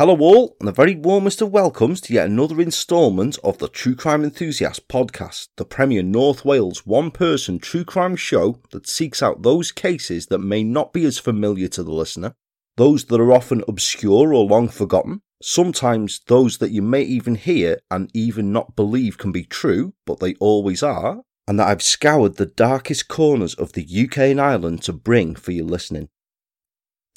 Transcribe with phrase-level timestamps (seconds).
[0.00, 3.94] Hello, all, and the very warmest of welcomes to yet another instalment of the True
[3.94, 9.42] Crime Enthusiast podcast, the premier North Wales one person true crime show that seeks out
[9.42, 12.32] those cases that may not be as familiar to the listener,
[12.78, 17.78] those that are often obscure or long forgotten, sometimes those that you may even hear
[17.90, 22.36] and even not believe can be true, but they always are, and that I've scoured
[22.36, 26.08] the darkest corners of the UK and Ireland to bring for your listening.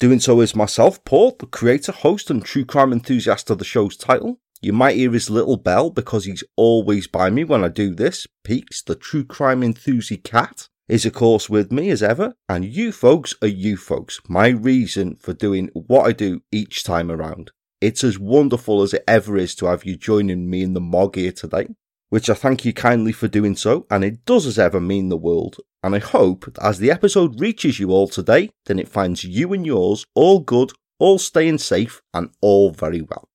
[0.00, 3.96] Doing so is myself, Paul, the creator, host, and true crime enthusiast of the show's
[3.96, 4.40] title.
[4.60, 8.26] You might hear his little bell because he's always by me when I do this.
[8.42, 12.90] Peaks, the true crime enthusiast, cat, is of course with me as ever, and you
[12.90, 17.52] folks are you folks, my reason for doing what I do each time around.
[17.80, 21.14] It's as wonderful as it ever is to have you joining me in the mog
[21.16, 21.68] here today,
[22.08, 25.16] which I thank you kindly for doing so, and it does as ever mean the
[25.16, 29.22] world and I hope that as the episode reaches you all today, then it finds
[29.22, 33.28] you and yours all good, all staying safe, and all very well.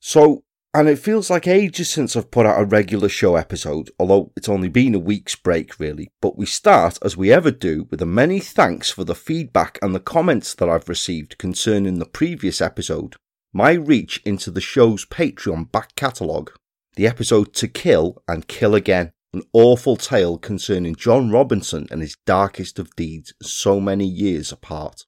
[0.00, 4.32] So, and it feels like ages since I've put out a regular show episode, although
[4.36, 8.00] it's only been a week's break really, but we start, as we ever do, with
[8.00, 12.62] a many thanks for the feedback and the comments that I've received concerning the previous
[12.62, 13.16] episode,
[13.52, 16.52] my reach into the show's Patreon back catalogue,
[16.96, 22.16] the episode To Kill and Kill Again an awful tale concerning John Robinson and his
[22.26, 25.04] darkest of deeds so many years apart.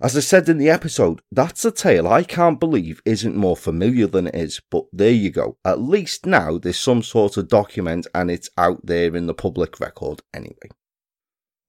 [0.00, 4.06] As I said in the episode, that's a tale I can't believe isn't more familiar
[4.06, 5.56] than it is, but there you go.
[5.64, 9.80] At least now there's some sort of document and it's out there in the public
[9.80, 10.70] record anyway.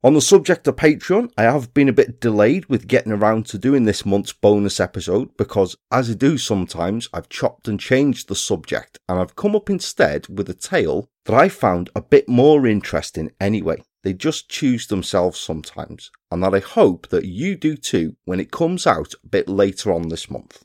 [0.03, 3.57] On the subject of Patreon, I have been a bit delayed with getting around to
[3.57, 8.35] doing this month's bonus episode because, as I do sometimes, I've chopped and changed the
[8.35, 12.67] subject and I've come up instead with a tale that I found a bit more
[12.67, 13.81] interesting anyway.
[14.03, 18.51] They just choose themselves sometimes, and that I hope that you do too when it
[18.51, 20.63] comes out a bit later on this month.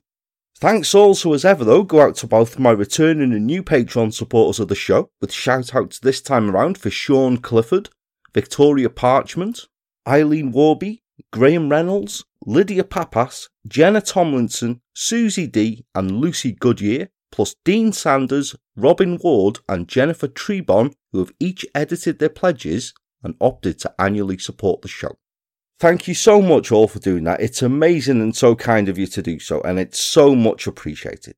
[0.59, 4.61] Thanks also as ever though go out to both my returning and new Patreon supporters
[4.61, 7.89] of the show, with shout outs this time around for Sean Clifford,
[8.35, 9.69] Victoria Parchment,
[10.09, 17.93] Eileen Warby, Graham Reynolds, Lydia Papas, Jenna Tomlinson, Susie D, and Lucy Goodyear, plus Dean
[17.93, 23.95] Sanders, Robin Ward, and Jennifer Trebon, who have each edited their pledges and opted to
[23.99, 25.17] annually support the show.
[25.79, 27.41] Thank you so much all for doing that.
[27.41, 31.35] It's amazing and so kind of you to do so, and it's so much appreciated.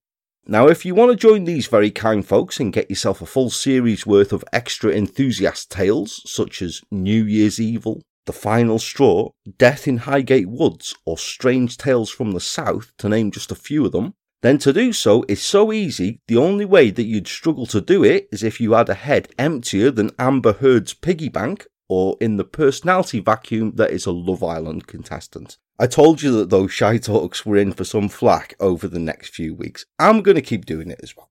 [0.46, 3.48] Now, if you want to join these very kind folks and get yourself a full
[3.48, 9.88] series worth of extra enthusiast tales, such as New Year's Evil, The Final Straw, Death
[9.88, 13.92] in Highgate Woods, or Strange Tales from the South, to name just a few of
[13.92, 14.12] them,
[14.42, 18.04] then to do so is so easy, the only way that you'd struggle to do
[18.04, 22.36] it is if you had a head emptier than Amber Heard's piggy bank, or in
[22.36, 25.58] the personality vacuum that is a Love Island contestant.
[25.78, 29.30] I told you that those shy talks were in for some flack over the next
[29.34, 29.84] few weeks.
[29.98, 31.30] I'm going to keep doing it as well.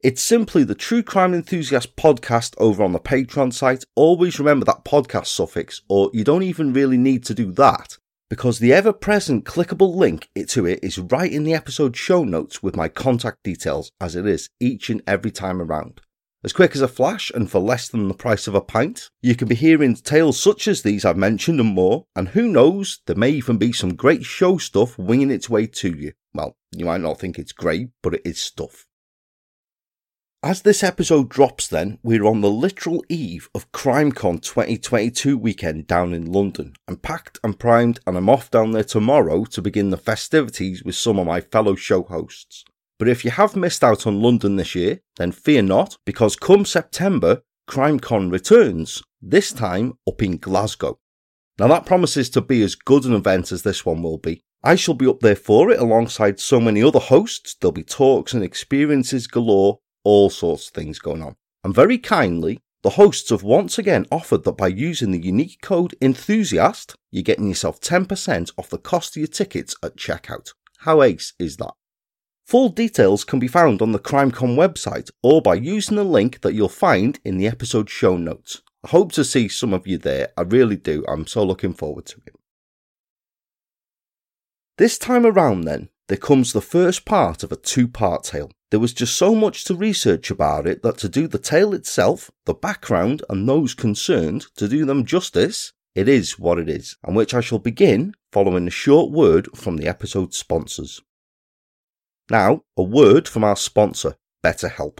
[0.00, 3.84] It's simply the True Crime Enthusiast podcast over on the Patreon site.
[3.96, 7.96] Always remember that podcast suffix, or you don't even really need to do that,
[8.30, 12.62] because the ever present clickable link to it is right in the episode show notes
[12.62, 16.00] with my contact details, as it is each and every time around.
[16.44, 19.34] As quick as a flash and for less than the price of a pint, you
[19.34, 23.16] can be hearing tales such as these I've mentioned and more, and who knows, there
[23.16, 26.12] may even be some great show stuff winging its way to you.
[26.32, 28.86] Well, you might not think it's great, but it is stuff.
[30.40, 36.14] As this episode drops, then, we're on the literal eve of CrimeCon 2022 weekend down
[36.14, 36.74] in London.
[36.86, 40.94] I'm packed and primed, and I'm off down there tomorrow to begin the festivities with
[40.94, 42.64] some of my fellow show hosts.
[42.98, 46.64] But if you have missed out on London this year, then fear not, because come
[46.64, 50.98] September, CrimeCon returns, this time up in Glasgow.
[51.58, 54.40] Now that promises to be as good an event as this one will be.
[54.64, 57.54] I shall be up there for it alongside so many other hosts.
[57.54, 61.36] There'll be talks and experiences galore, all sorts of things going on.
[61.62, 65.94] And very kindly, the hosts have once again offered that by using the unique code
[66.00, 70.50] ENTHUSIAST, you're getting yourself 10% off the cost of your tickets at checkout.
[70.80, 71.74] How ace is that?
[72.48, 76.54] Full details can be found on the CrimeCon website or by using the link that
[76.54, 78.62] you'll find in the episode show notes.
[78.82, 82.06] I hope to see some of you there, I really do, I'm so looking forward
[82.06, 82.34] to it.
[84.78, 88.50] This time around, then, there comes the first part of a two part tale.
[88.70, 92.30] There was just so much to research about it that to do the tale itself,
[92.46, 97.14] the background, and those concerned, to do them justice, it is what it is, and
[97.14, 101.02] which I shall begin following a short word from the episode sponsors.
[102.30, 104.98] Now, a word from our sponsor, BetterHelp.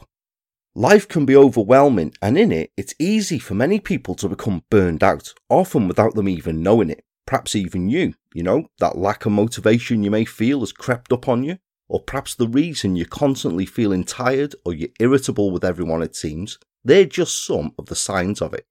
[0.75, 5.04] Life can be overwhelming, and in it, it's easy for many people to become burned
[5.04, 7.04] out, often without them even knowing it.
[7.26, 11.28] Perhaps even you, you know, that lack of motivation you may feel has crept up
[11.28, 16.00] on you, or perhaps the reason you're constantly feeling tired or you're irritable with everyone
[16.00, 16.56] it seems.
[16.82, 18.64] They're just some of the signs of it.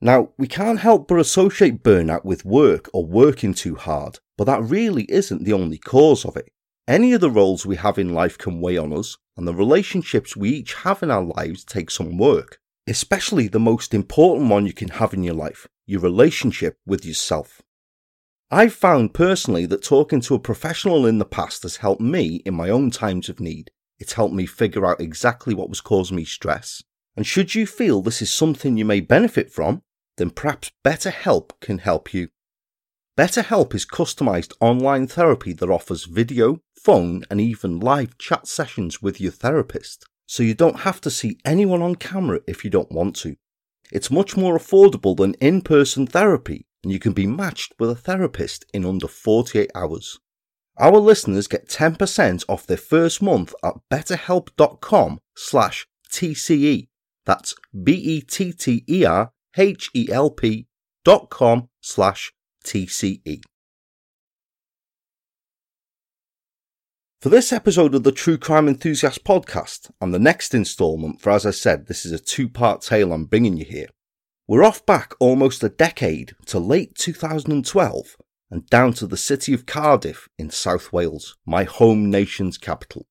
[0.00, 4.62] Now, we can't help but associate burnout with work or working too hard, but that
[4.62, 6.50] really isn't the only cause of it.
[6.88, 10.34] Any of the roles we have in life can weigh on us, and the relationships
[10.34, 14.72] we each have in our lives take some work, especially the most important one you
[14.72, 17.60] can have in your life your relationship with yourself.
[18.50, 22.52] I've found personally that talking to a professional in the past has helped me in
[22.54, 23.70] my own times of need.
[23.98, 26.82] It's helped me figure out exactly what was causing me stress.
[27.16, 29.80] And should you feel this is something you may benefit from,
[30.18, 32.28] then perhaps better help can help you
[33.18, 39.20] BetterHelp is customized online therapy that offers video, phone, and even live chat sessions with
[39.20, 43.16] your therapist, so you don't have to see anyone on camera if you don't want
[43.16, 43.34] to.
[43.90, 47.96] It's much more affordable than in person therapy, and you can be matched with a
[47.96, 50.20] therapist in under 48 hours.
[50.76, 56.86] Our listeners get 10% off their first month at betterhelp.com slash TCE.
[57.26, 60.68] That's B E T T E R H E L P
[61.04, 62.32] dot com slash
[62.64, 63.42] TCE.
[67.20, 71.44] For this episode of the True Crime Enthusiast podcast and the next instalment, for as
[71.44, 73.88] I said, this is a two part tale I'm bringing you here,
[74.46, 78.16] we're off back almost a decade to late 2012
[78.50, 83.07] and down to the city of Cardiff in South Wales, my home nation's capital.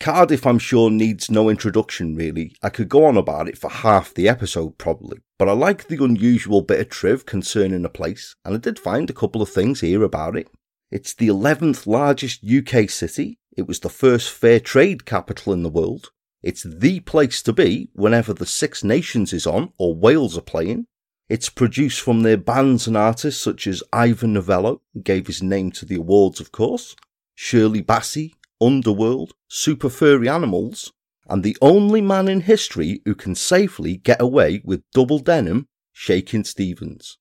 [0.00, 2.56] Cardiff, I'm sure, needs no introduction, really.
[2.62, 5.18] I could go on about it for half the episode, probably.
[5.38, 9.10] But I like the unusual bit of triv concerning the place, and I did find
[9.10, 10.48] a couple of things here about it.
[10.90, 13.36] It's the 11th largest UK city.
[13.54, 16.08] It was the first fair trade capital in the world.
[16.42, 20.86] It's the place to be whenever the Six Nations is on or Wales are playing.
[21.28, 25.84] It's produced from their bands and artists such as Ivor Novello, gave his name to
[25.84, 26.96] the awards, of course,
[27.34, 30.92] Shirley Bassey, underworld, super furry animals,
[31.28, 36.44] and the only man in history who can safely get away with double denim, Shakin'
[36.44, 37.18] Stevens.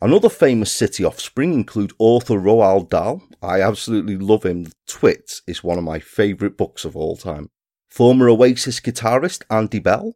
[0.00, 3.22] Another famous city offspring include author Roald Dahl.
[3.42, 4.64] I absolutely love him.
[4.64, 7.50] The Twit is one of my favourite books of all time.
[7.90, 10.14] Former Oasis guitarist Andy Bell,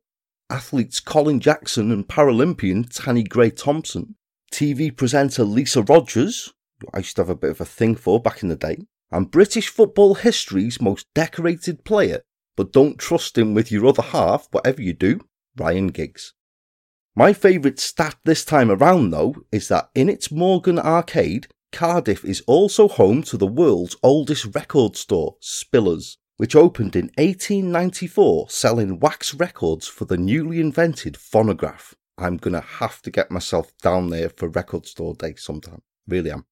[0.48, 4.14] athletes Colin Jackson and Paralympian Tanni Grey Thompson,
[4.52, 6.52] TV presenter Lisa Rogers,
[6.92, 8.76] I used to have a bit of a thing for back in the day,
[9.12, 12.22] and British football history's most decorated player,
[12.56, 15.20] but don't trust him with your other half, whatever you do,
[15.56, 16.32] Ryan Giggs.
[17.14, 22.42] My favourite stat this time around, though, is that in its Morgan arcade, Cardiff is
[22.46, 29.34] also home to the world's oldest record store, Spillers, which opened in 1894 selling wax
[29.34, 31.94] records for the newly invented phonograph.
[32.16, 35.82] I'm going to have to get myself down there for record store day sometime.
[36.08, 36.46] Really am.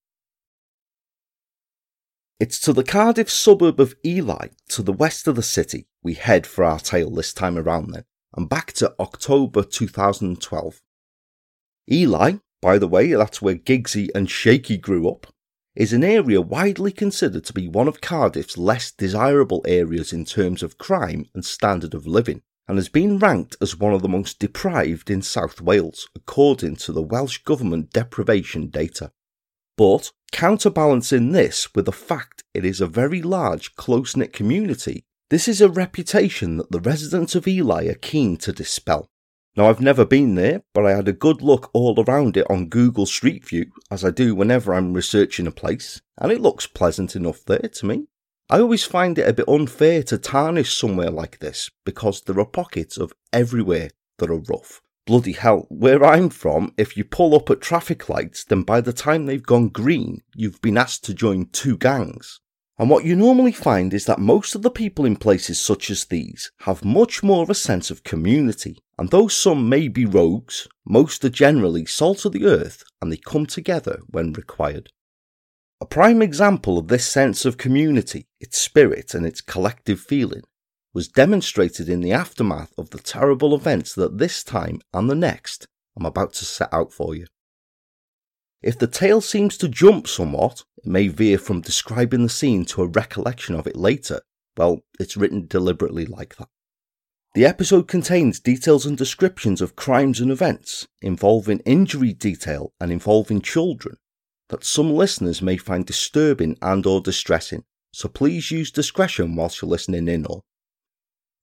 [2.40, 6.46] It's to the Cardiff suburb of Ely, to the west of the city, we head
[6.46, 8.04] for our tale this time around then,
[8.34, 10.80] and back to October 2012.
[11.92, 15.26] Ely, by the way, that's where Giggsy and Shaky grew up,
[15.76, 20.62] is an area widely considered to be one of Cardiff's less desirable areas in terms
[20.62, 24.38] of crime and standard of living, and has been ranked as one of the most
[24.38, 29.12] deprived in South Wales, according to the Welsh Government deprivation data.
[29.76, 35.48] But Counterbalancing this with the fact it is a very large, close knit community, this
[35.48, 39.08] is a reputation that the residents of Ely are keen to dispel.
[39.56, 42.68] Now, I've never been there, but I had a good look all around it on
[42.68, 47.16] Google Street View, as I do whenever I'm researching a place, and it looks pleasant
[47.16, 48.06] enough there to me.
[48.48, 52.46] I always find it a bit unfair to tarnish somewhere like this because there are
[52.46, 57.50] pockets of everywhere that are rough, bloody hell, where I'm from, if you pull up
[57.50, 61.46] at traffic lights, then by the time they've gone green, you've been asked to join
[61.46, 62.40] two gangs.
[62.78, 66.06] And what you normally find is that most of the people in places such as
[66.06, 68.78] these have much more of a sense of community.
[68.98, 73.18] And though some may be rogues, most are generally salt of the earth and they
[73.18, 74.90] come together when required.
[75.82, 80.42] A prime example of this sense of community, its spirit and its collective feeling,
[80.92, 85.66] was demonstrated in the aftermath of the terrible events that this time and the next
[85.96, 87.26] I'm about to set out for you.
[88.62, 92.82] If the tale seems to jump somewhat, it may veer from describing the scene to
[92.82, 94.20] a recollection of it later.
[94.56, 96.48] Well, it's written deliberately like that.
[97.34, 103.40] The episode contains details and descriptions of crimes and events involving injury detail and involving
[103.40, 103.96] children
[104.48, 109.70] that some listeners may find disturbing and or distressing, so please use discretion whilst you're
[109.70, 110.42] listening in or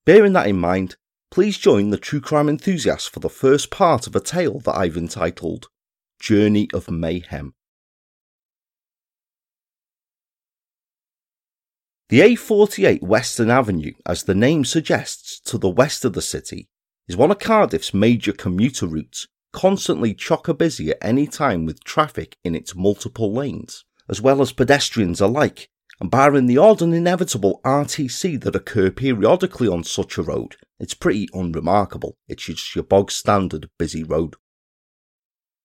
[0.08, 0.96] Bearing that in mind,
[1.30, 4.96] please join the true crime enthusiasts for the first part of a tale that I've
[4.96, 5.66] entitled
[6.18, 7.52] Journey of Mayhem.
[12.08, 16.70] The A48 Western Avenue, as the name suggests, to the west of the city,
[17.06, 22.38] is one of Cardiff's major commuter routes, constantly chocker busy at any time with traffic
[22.42, 25.68] in its multiple lanes, as well as pedestrians alike
[26.00, 30.94] and barring the odd and inevitable RTC that occur periodically on such a road, it's
[30.94, 32.16] pretty unremarkable.
[32.28, 34.34] It's just your bog standard busy road.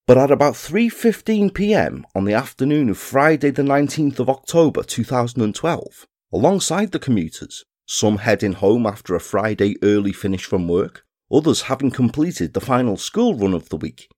[0.07, 6.91] But at about 3.15pm on the afternoon of Friday the 19th of October 2012, alongside
[6.91, 12.53] the commuters, some heading home after a Friday early finish from work, others having completed
[12.53, 14.09] the final school run of the week,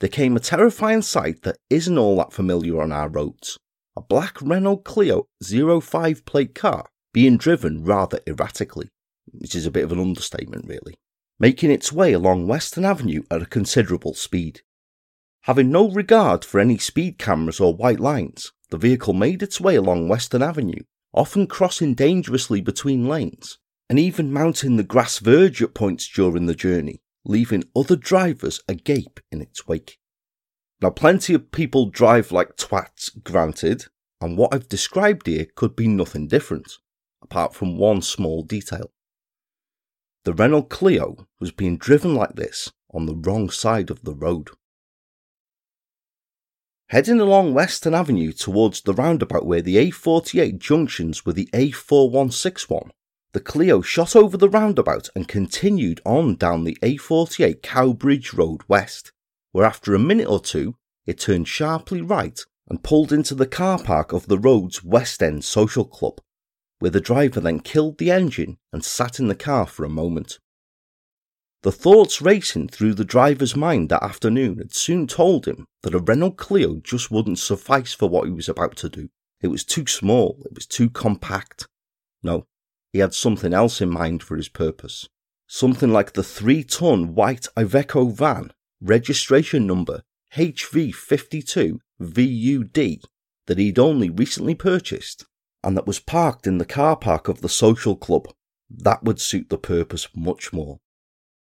[0.00, 3.58] there came a terrifying sight that isn't all that familiar on our roads
[4.00, 8.88] a black Renault Clio 05 plate car being driven rather erratically,
[9.30, 10.94] which is a bit of an understatement really,
[11.38, 14.62] making its way along Western Avenue at a considerable speed.
[15.42, 19.76] Having no regard for any speed cameras or white lines, the vehicle made its way
[19.76, 23.58] along Western Avenue, often crossing dangerously between lanes,
[23.90, 29.20] and even mounting the grass verge at points during the journey, leaving other drivers agape
[29.30, 29.98] in its wake.
[30.82, 33.84] Now, plenty of people drive like twats, granted,
[34.20, 36.78] and what I've described here could be nothing different,
[37.22, 38.90] apart from one small detail.
[40.24, 44.50] The Renault Clio was being driven like this on the wrong side of the road.
[46.88, 52.90] Heading along Western Avenue towards the roundabout where the A48 junctions with the A4161,
[53.32, 59.12] the Clio shot over the roundabout and continued on down the A48 Cowbridge Road West
[59.52, 60.76] where after a minute or two,
[61.06, 65.44] it turned sharply right and pulled into the car park of the road's West End
[65.44, 66.20] Social Club,
[66.78, 70.38] where the driver then killed the engine and sat in the car for a moment.
[71.62, 75.98] The thoughts racing through the driver's mind that afternoon had soon told him that a
[75.98, 79.08] Renault Clio just wouldn't suffice for what he was about to do.
[79.42, 81.66] It was too small, it was too compact.
[82.22, 82.46] No,
[82.92, 85.08] he had something else in mind for his purpose.
[85.46, 90.02] Something like the three ton white Iveco van registration number
[90.34, 93.02] HV52VUD
[93.46, 95.24] that he'd only recently purchased
[95.62, 98.28] and that was parked in the car park of the social club.
[98.70, 100.78] That would suit the purpose much more.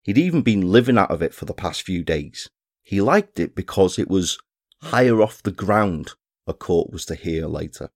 [0.03, 2.49] He'd even been living out of it for the past few days.
[2.83, 4.37] He liked it because it was
[4.83, 6.11] higher off the ground,
[6.45, 7.89] a court was to hear later.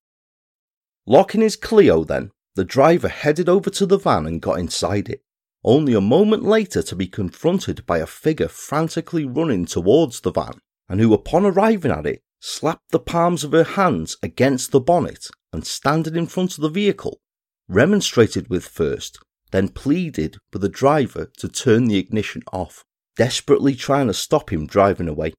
[1.06, 5.24] Locking his Clio, then, the driver headed over to the van and got inside it
[5.64, 10.60] only a moment later to be confronted by a figure frantically running towards the van,
[10.90, 15.28] and who, upon arriving at it, slapped the palms of her hands against the bonnet
[15.54, 17.20] and, standing in front of the vehicle,
[17.68, 19.20] remonstrated with first,
[19.52, 22.84] then pleaded with the driver to turn the ignition off,
[23.16, 25.32] desperately trying to stop him driving away.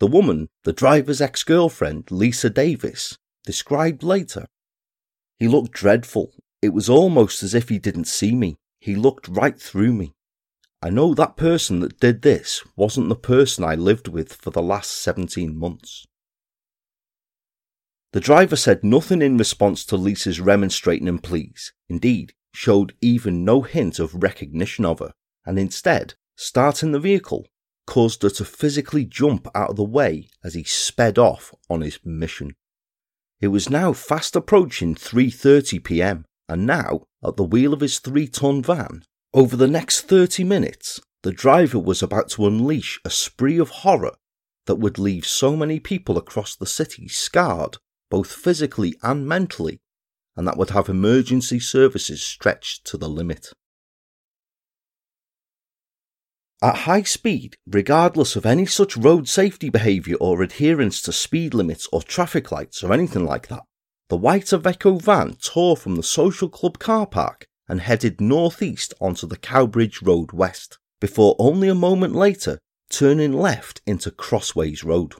[0.00, 3.16] The woman, the driver's ex girlfriend, Lisa Davis,
[3.46, 4.46] described later,
[5.38, 6.32] he looked dreadful.
[6.60, 8.56] It was almost as if he didn't see me.
[8.84, 10.12] He looked right through me.
[10.82, 14.60] I know that person that did this wasn't the person I lived with for the
[14.60, 16.04] last 17 months.
[18.12, 23.62] The driver said nothing in response to Lisa's remonstrating and pleas, indeed, showed even no
[23.62, 25.12] hint of recognition of her,
[25.46, 27.46] and instead, starting the vehicle,
[27.86, 31.98] caused her to physically jump out of the way as he sped off on his
[32.04, 32.54] mission.
[33.40, 36.26] It was now fast approaching 3:30 p.m.
[36.50, 39.02] and now at the wheel of his three ton van,
[39.32, 44.12] over the next 30 minutes, the driver was about to unleash a spree of horror
[44.66, 47.76] that would leave so many people across the city scarred,
[48.10, 49.78] both physically and mentally,
[50.36, 53.48] and that would have emergency services stretched to the limit.
[56.62, 61.88] At high speed, regardless of any such road safety behaviour or adherence to speed limits
[61.92, 63.64] or traffic lights or anything like that,
[64.08, 69.26] the white Iveco van tore from the social club car park and headed northeast onto
[69.26, 72.58] the Cowbridge Road West, before only a moment later
[72.90, 75.14] turning left into Crossways Road.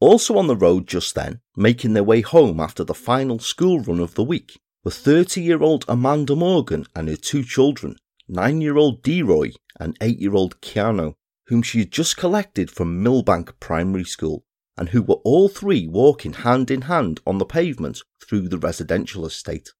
[0.00, 3.98] Also on the road just then, making their way home after the final school run
[3.98, 7.96] of the week, were 30 year old Amanda Morgan and her two children,
[8.28, 11.14] 9 year old Deroy and 8 year old Keanu,
[11.48, 14.43] whom she had just collected from Millbank Primary School
[14.76, 19.24] and who were all three walking hand in hand on the pavement through the residential
[19.24, 19.70] estate.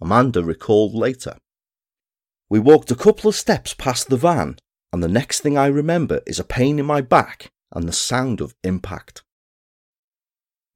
[0.00, 1.36] Amanda recalled later.
[2.48, 4.56] We walked a couple of steps past the van,
[4.92, 8.40] and the next thing I remember is a pain in my back and the sound
[8.40, 9.22] of impact.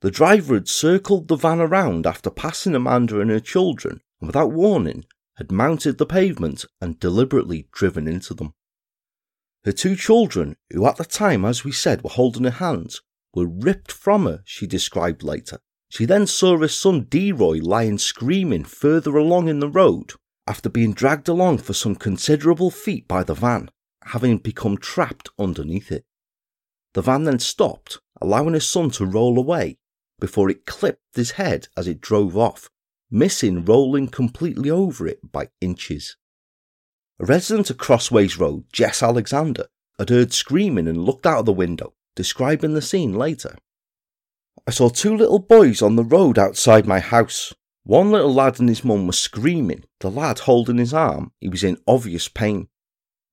[0.02, 4.52] The driver had circled the van around after passing Amanda and her children, and without
[4.52, 5.06] warning,
[5.38, 8.52] had mounted the pavement and deliberately driven into them.
[9.64, 13.00] Her two children, who at the time, as we said, were holding her hands,
[13.34, 15.58] were ripped from her, she described later.
[15.88, 20.12] She then saw her son Deroy lying screaming further along in the road
[20.46, 23.70] after being dragged along for some considerable feet by the van,
[24.06, 26.04] having become trapped underneath it.
[26.94, 29.78] The van then stopped, allowing his son to roll away
[30.18, 32.68] before it clipped his head as it drove off,
[33.10, 36.16] missing rolling completely over it by inches.
[37.20, 39.66] A resident of Crossways Road, Jess Alexander,
[39.98, 43.56] had heard screaming and looked out of the window describing the scene later.
[44.66, 47.54] I saw two little boys on the road outside my house.
[47.84, 51.64] One little lad and his mum were screaming, the lad holding his arm, he was
[51.64, 52.68] in obvious pain.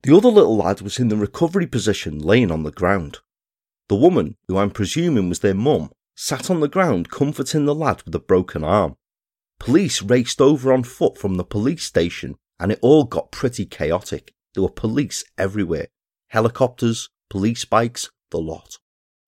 [0.02, 3.20] The other little lad was in the recovery position, laying on the ground.
[3.90, 8.02] The woman, who I'm presuming was their mum, sat on the ground comforting the lad
[8.04, 8.96] with a broken arm.
[9.60, 14.34] Police raced over on foot from the police station and it all got pretty chaotic.
[14.54, 15.88] There were police everywhere
[16.32, 18.78] helicopters, police bikes, the lot.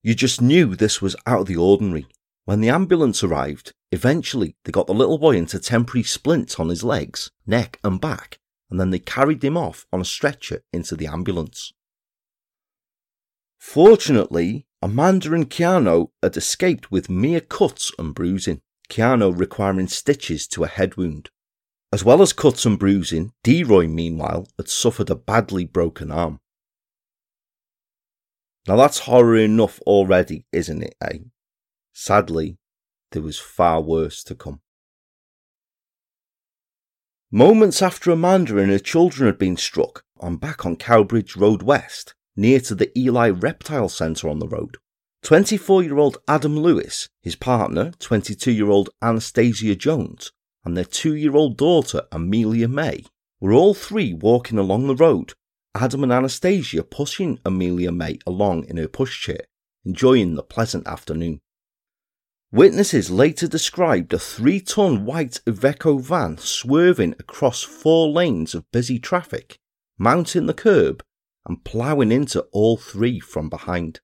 [0.04, 2.08] You just knew this was out of the ordinary.
[2.46, 6.84] When the ambulance arrived, eventually they got the little boy into temporary splints on his
[6.84, 8.38] legs, neck, and back,
[8.70, 11.72] and then they carried him off on a stretcher into the ambulance.
[13.60, 20.64] Fortunately, Amanda and Keanu had escaped with mere cuts and bruising, Keanu requiring stitches to
[20.64, 21.30] a head wound.
[21.94, 26.41] As well as cuts and bruising, Roy, meanwhile, had suffered a badly broken arm.
[28.68, 31.20] Now that's horror enough already, isn't it, eh?
[31.94, 32.58] Sadly,
[33.12, 34.62] there was far worse to come.
[37.32, 42.14] Moments after Amanda and her children had been struck, I'm back on Cowbridge Road West,
[42.36, 44.78] near to the Ely Reptile Centre on the road.
[45.24, 50.32] 24 year old Adam Lewis, his partner, 22 year old Anastasia Jones,
[50.64, 53.06] and their two year old daughter, Amelia May,
[53.40, 55.34] were all three walking along the road
[55.76, 59.40] Adam and Anastasia pushing Amelia May along in her pushchair,
[59.86, 61.40] enjoying the pleasant afternoon.
[62.52, 69.00] Witnesses later described a three ton white Iveco van swerving across four lanes of busy
[69.00, 69.58] traffic,
[69.98, 71.04] mounting the curb,
[71.46, 74.02] and ploughing into all three from behind.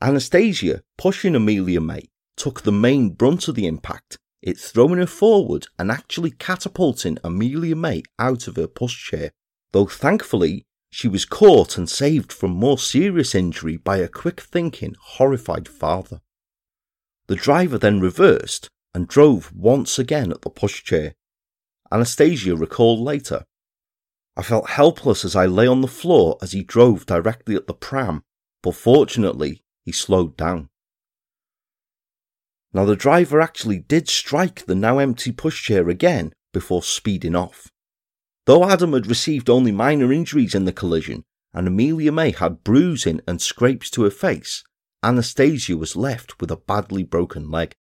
[0.00, 5.68] Anastasia, pushing Amelia May, took the main brunt of the impact, it throwing her forward
[5.78, 9.30] and actually catapulting Amelia May out of her pushchair,
[9.70, 14.94] though thankfully she was caught and saved from more serious injury by a quick thinking,
[15.00, 16.20] horrified father.
[17.28, 21.14] The driver then reversed and drove once again at the pushchair.
[21.90, 23.44] Anastasia recalled later.
[24.36, 27.74] I felt helpless as I lay on the floor as he drove directly at the
[27.74, 28.20] pram,
[28.62, 30.68] but fortunately he slowed down.
[32.74, 37.70] Now the driver actually did strike the now empty pushchair again before speeding off.
[38.44, 41.24] Though Adam had received only minor injuries in the collision,
[41.54, 44.64] and Amelia May had bruising and scrapes to her face,
[45.02, 47.74] Anastasia was left with a badly broken leg.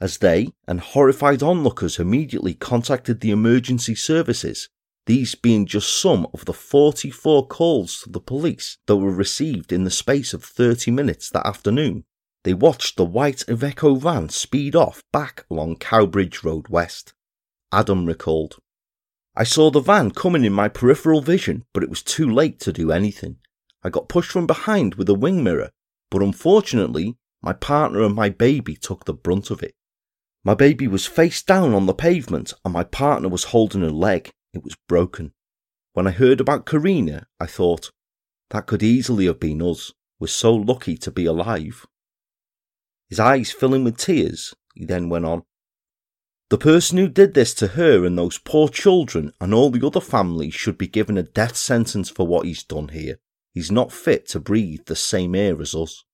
[0.00, 4.68] As they and horrified onlookers immediately contacted the emergency services,
[5.06, 9.82] these being just some of the 44 calls to the police that were received in
[9.84, 12.04] the space of 30 minutes that afternoon,
[12.44, 17.14] they watched the white Iveco van speed off back along Cowbridge Road West.
[17.72, 18.58] Adam recalled.
[19.38, 22.72] I saw the van coming in my peripheral vision, but it was too late to
[22.72, 23.36] do anything.
[23.84, 25.70] I got pushed from behind with a wing mirror,
[26.10, 29.74] but unfortunately, my partner and my baby took the brunt of it.
[30.42, 34.30] My baby was face down on the pavement, and my partner was holding her leg.
[34.54, 35.34] It was broken.
[35.92, 37.90] When I heard about Karina, I thought,
[38.50, 39.92] that could easily have been us.
[40.18, 41.84] We're so lucky to be alive.
[43.10, 45.42] His eyes filling with tears, he then went on.
[46.48, 50.00] The person who did this to her and those poor children and all the other
[50.00, 53.16] families should be given a death sentence for what he's done here.
[53.52, 56.04] He's not fit to breathe the same air as us.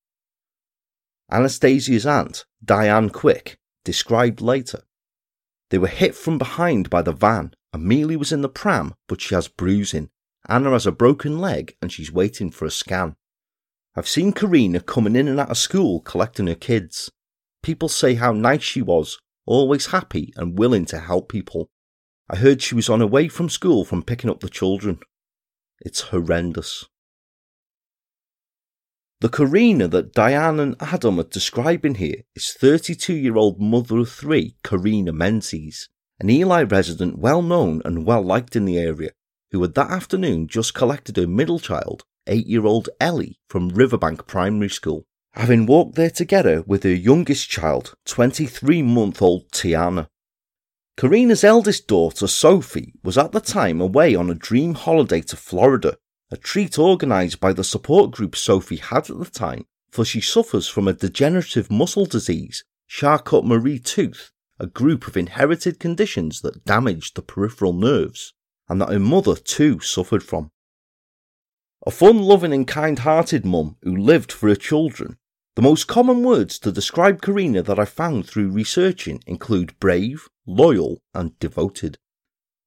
[1.30, 4.82] Anastasia's aunt, Diane Quick, described later.
[5.68, 7.52] They were hit from behind by the van.
[7.74, 10.08] Amelia was in the pram, but she has bruising.
[10.48, 13.16] Anna has a broken leg and she's waiting for a scan.
[13.94, 17.10] I've seen Karina coming in and out of school collecting her kids.
[17.62, 21.68] People say how nice she was, always happy and willing to help people.
[22.28, 25.00] I heard she was on her way from school from picking up the children.
[25.80, 26.84] It's horrendous.
[29.20, 34.10] The Karina that Diane and Adam are describing here is 32 year old mother of
[34.10, 39.10] three, Karina Menzies, an Ely resident well known and well liked in the area,
[39.52, 44.26] who had that afternoon just collected her middle child, 8 year old Ellie, from Riverbank
[44.26, 50.08] Primary School having walked there together with her youngest child, 23 month old Tiana.
[50.98, 55.96] Karina's eldest daughter, Sophie, was at the time away on a dream holiday to Florida,
[56.30, 60.68] a treat organised by the support group Sophie had at the time, for she suffers
[60.68, 67.14] from a degenerative muscle disease, Charcot Marie Tooth, a group of inherited conditions that damage
[67.14, 68.34] the peripheral nerves,
[68.68, 70.50] and that her mother too suffered from.
[71.86, 75.16] A fun loving and kind hearted mum who lived for her children,
[75.54, 81.02] the most common words to describe Karina that I found through researching include brave, loyal,
[81.12, 81.98] and devoted.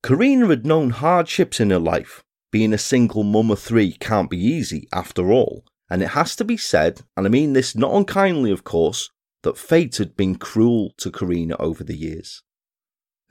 [0.04, 2.24] Karina had known hardships in her life.
[2.52, 6.46] Being a single mum of three can't be easy after all, and it has to
[6.46, 9.10] be said, and I mean this not unkindly of course,
[9.42, 12.44] that fate had been cruel to Karina over the years.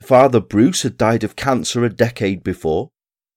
[0.03, 2.89] Father Bruce had died of cancer a decade before,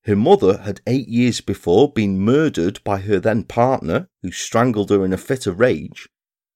[0.08, 5.04] her mother had eight years before been murdered by her then partner, who strangled her
[5.04, 6.08] in a fit of rage,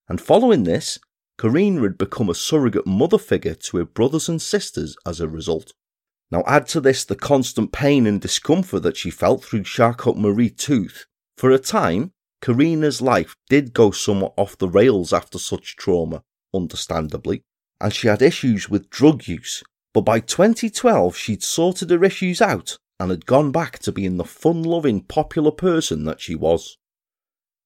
[0.09, 0.99] and following this,
[1.39, 5.75] Karina had become a surrogate mother figure to her brothers and sisters as a result.
[6.31, 10.49] Now, add to this the constant pain and discomfort that she felt through Charcot Marie
[10.49, 11.05] Tooth.
[11.37, 16.23] For a time, Karina's life did go somewhat off the rails after such trauma,
[16.55, 17.43] understandably,
[17.83, 19.63] and she had issues with drug use.
[19.93, 24.23] But by 2012, she'd sorted her issues out and had gone back to being the
[24.25, 26.79] fun loving, popular person that she was.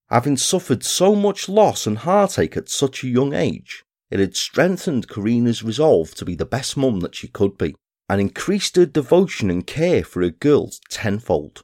[0.09, 5.09] Having suffered so much loss and heartache at such a young age, it had strengthened
[5.11, 7.75] Karina's resolve to be the best mum that she could be,
[8.09, 11.61] and increased her devotion and care for her girls tenfold.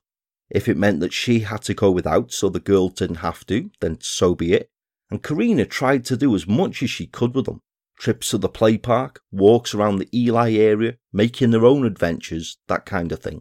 [0.51, 3.71] If it meant that she had to go without so the girls didn't have to,
[3.81, 4.69] then so be it.
[5.11, 7.61] And Karina tried to do as much as she could with them
[7.99, 12.85] trips to the play park, walks around the Ely area, making their own adventures, that
[12.85, 13.41] kind of thing.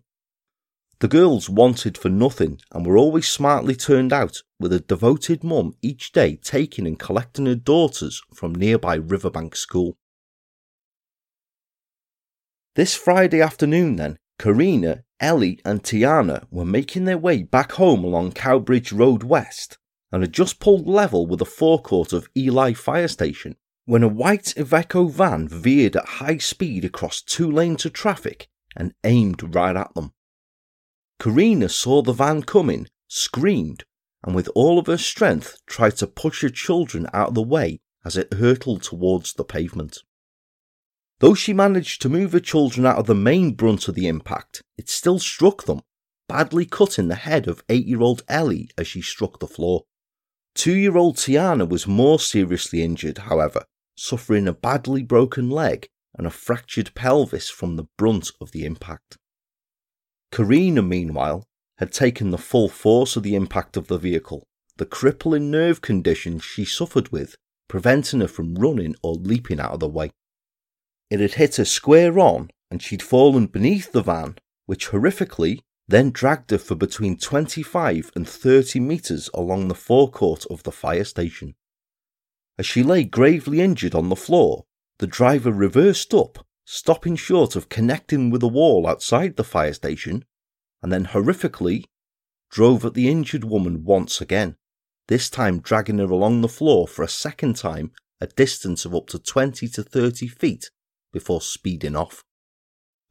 [1.01, 5.73] The girls wanted for nothing and were always smartly turned out with a devoted mum
[5.81, 9.97] each day taking and collecting her daughters from nearby Riverbank School.
[12.75, 18.33] This Friday afternoon, then, Karina, Ellie, and Tiana were making their way back home along
[18.33, 19.79] Cowbridge Road West
[20.11, 24.53] and had just pulled level with the forecourt of Ely Fire Station when a white
[24.55, 29.91] Iveco van veered at high speed across two lanes of traffic and aimed right at
[29.95, 30.11] them.
[31.21, 33.83] Karina saw the van coming, screamed,
[34.23, 37.79] and with all of her strength tried to push her children out of the way
[38.03, 39.99] as it hurtled towards the pavement.
[41.19, 44.63] Though she managed to move her children out of the main brunt of the impact,
[44.79, 45.81] it still struck them,
[46.27, 49.83] badly cutting the head of eight year old Ellie as she struck the floor.
[50.55, 56.25] Two year old Tiana was more seriously injured, however, suffering a badly broken leg and
[56.25, 59.19] a fractured pelvis from the brunt of the impact.
[60.31, 61.45] Karina, meanwhile,
[61.79, 66.39] had taken the full force of the impact of the vehicle, the crippling nerve condition
[66.39, 67.35] she suffered with
[67.67, 70.11] preventing her from running or leaping out of the way.
[71.09, 76.11] It had hit her square on, and she'd fallen beneath the van, which horrifically then
[76.11, 81.55] dragged her for between 25 and 30 metres along the forecourt of the fire station.
[82.59, 84.63] As she lay gravely injured on the floor,
[84.99, 90.25] the driver reversed up stopping short of connecting with the wall outside the fire station,
[90.81, 91.83] and then horrifically
[92.49, 94.55] drove at the injured woman once again,
[95.07, 99.07] this time dragging her along the floor for a second time, a distance of up
[99.07, 100.69] to 20 to 30 feet,
[101.11, 102.23] before speeding off.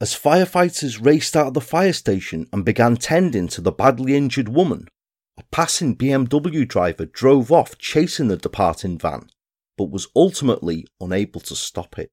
[0.00, 4.48] As firefighters raced out of the fire station and began tending to the badly injured
[4.48, 4.88] woman,
[5.36, 9.28] a passing BMW driver drove off chasing the departing van,
[9.76, 12.10] but was ultimately unable to stop it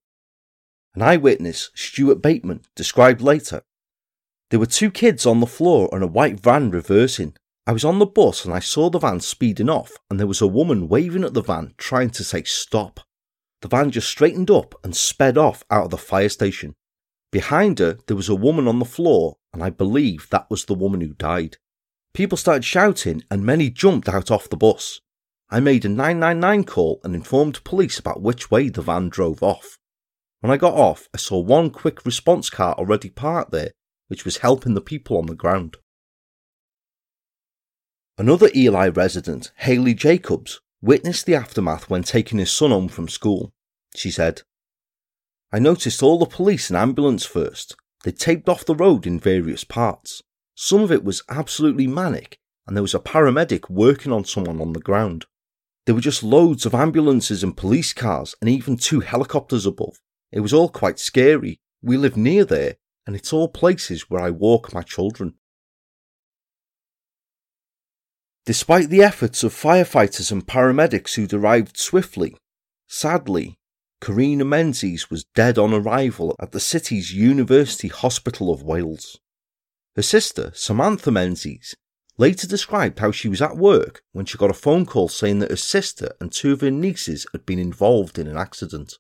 [1.00, 3.62] an eyewitness, Stuart Bateman, described later.
[4.50, 7.36] There were two kids on the floor and a white van reversing.
[7.68, 10.42] I was on the bus and I saw the van speeding off, and there was
[10.42, 13.00] a woman waving at the van trying to say stop.
[13.62, 16.74] The van just straightened up and sped off out of the fire station.
[17.32, 20.74] Behind her, there was a woman on the floor, and I believe that was the
[20.74, 21.58] woman who died.
[22.14, 25.02] People started shouting, and many jumped out off the bus.
[25.52, 29.78] I made a 999 call and informed police about which way the van drove off.
[30.48, 33.72] When I got off, I saw one quick response car already parked there,
[34.08, 35.76] which was helping the people on the ground.
[38.18, 43.52] Another Ely resident, Haley Jacobs, witnessed the aftermath when taking his son home from school.
[43.98, 44.44] She said,
[45.52, 47.76] I noticed all the police and ambulance first.
[48.06, 50.22] They taped off the road in various parts.
[50.56, 54.72] Some of it was absolutely manic, and there was a paramedic working on someone on
[54.72, 55.26] the ground.
[55.86, 59.98] There were just loads of ambulances and police cars, and even two helicopters above.
[60.32, 61.58] It was all quite scary.
[61.82, 65.36] We live near there, and it's all places where I walk my children.
[68.46, 72.36] Despite the efforts of firefighters and paramedics who'd arrived swiftly,
[72.88, 73.56] sadly,
[74.02, 79.20] Karina Menzies was dead on arrival at the city's University Hospital of Wales.
[79.96, 81.74] Her sister, Samantha Menzies,
[82.18, 85.52] later described how she was at work when she got a phone call saying that
[85.52, 88.94] her sister and two of her nieces had been involved in an accident.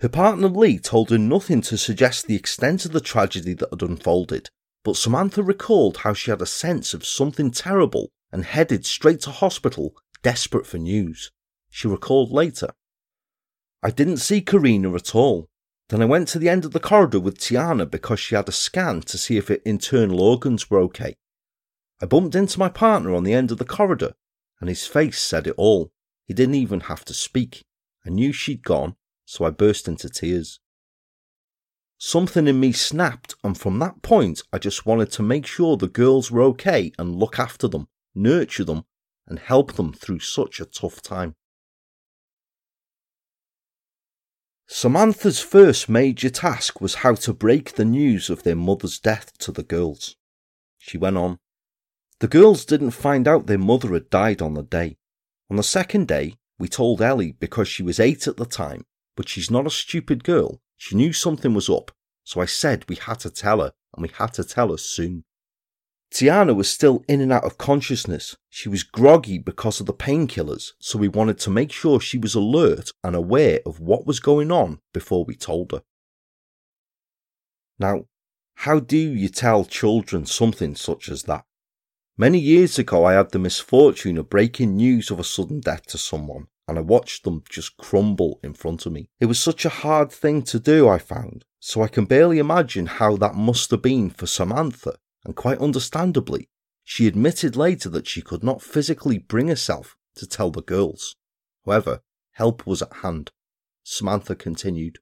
[0.00, 3.82] Her partner Lee told her nothing to suggest the extent of the tragedy that had
[3.82, 4.50] unfolded,
[4.84, 9.30] but Samantha recalled how she had a sense of something terrible and headed straight to
[9.30, 11.32] hospital, desperate for news.
[11.70, 12.68] She recalled later.
[13.82, 15.46] I didn't see Karina at all.
[15.88, 18.52] Then I went to the end of the corridor with Tiana because she had a
[18.52, 21.14] scan to see if her internal organs were okay.
[22.02, 24.12] I bumped into my partner on the end of the corridor,
[24.60, 25.90] and his face said it all.
[26.26, 27.64] He didn't even have to speak.
[28.04, 30.60] I knew she'd gone, so I burst into tears.
[31.98, 35.88] Something in me snapped, and from that point, I just wanted to make sure the
[35.88, 38.84] girls were okay and look after them, nurture them,
[39.26, 41.34] and help them through such a tough time.
[44.68, 49.50] Samantha's first major task was how to break the news of their mother's death to
[49.52, 50.16] the girls.
[50.78, 51.38] She went on,
[52.20, 54.98] The girls didn't find out their mother had died on the day.
[55.50, 58.84] On the second day, we told Ellie because she was eight at the time
[59.16, 60.60] but she's not a stupid girl.
[60.76, 61.90] She knew something was up,
[62.22, 65.24] so I said we had to tell her, and we had to tell her soon.
[66.14, 68.36] Tiana was still in and out of consciousness.
[68.48, 72.34] She was groggy because of the painkillers, so we wanted to make sure she was
[72.34, 75.82] alert and aware of what was going on before we told her.
[77.78, 78.04] Now,
[78.60, 81.44] how do you tell children something such as that?
[82.16, 85.98] Many years ago, I had the misfortune of breaking news of a sudden death to
[85.98, 89.08] someone and I watched them just crumble in front of me.
[89.20, 92.86] It was such a hard thing to do, I found, so I can barely imagine
[92.86, 96.48] how that must have been for Samantha, and quite understandably,
[96.82, 101.14] she admitted later that she could not physically bring herself to tell the girls.
[101.64, 102.00] However,
[102.32, 103.30] help was at hand.
[103.84, 104.98] Samantha continued.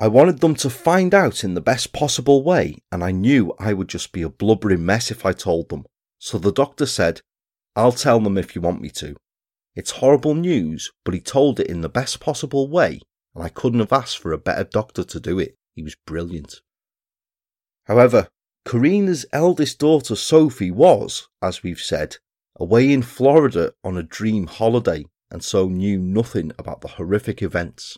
[0.00, 3.74] I wanted them to find out in the best possible way, and I knew I
[3.74, 5.84] would just be a blubbering mess if I told them.
[6.18, 7.20] So the doctor said,
[7.76, 9.14] I'll tell them if you want me to,
[9.76, 13.00] it's horrible news, but he told it in the best possible way,
[13.34, 15.54] and I couldn't have asked for a better doctor to do it.
[15.74, 16.60] He was brilliant.
[17.84, 18.28] However,
[18.66, 22.16] Karina's eldest daughter Sophie was, as we've said,
[22.56, 27.96] away in Florida on a dream holiday and so knew nothing about the horrific events.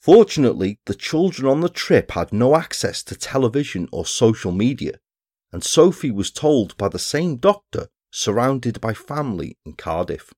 [0.00, 4.98] Fortunately, the children on the trip had no access to television or social media,
[5.50, 10.32] and Sophie was told by the same doctor surrounded by family in Cardiff.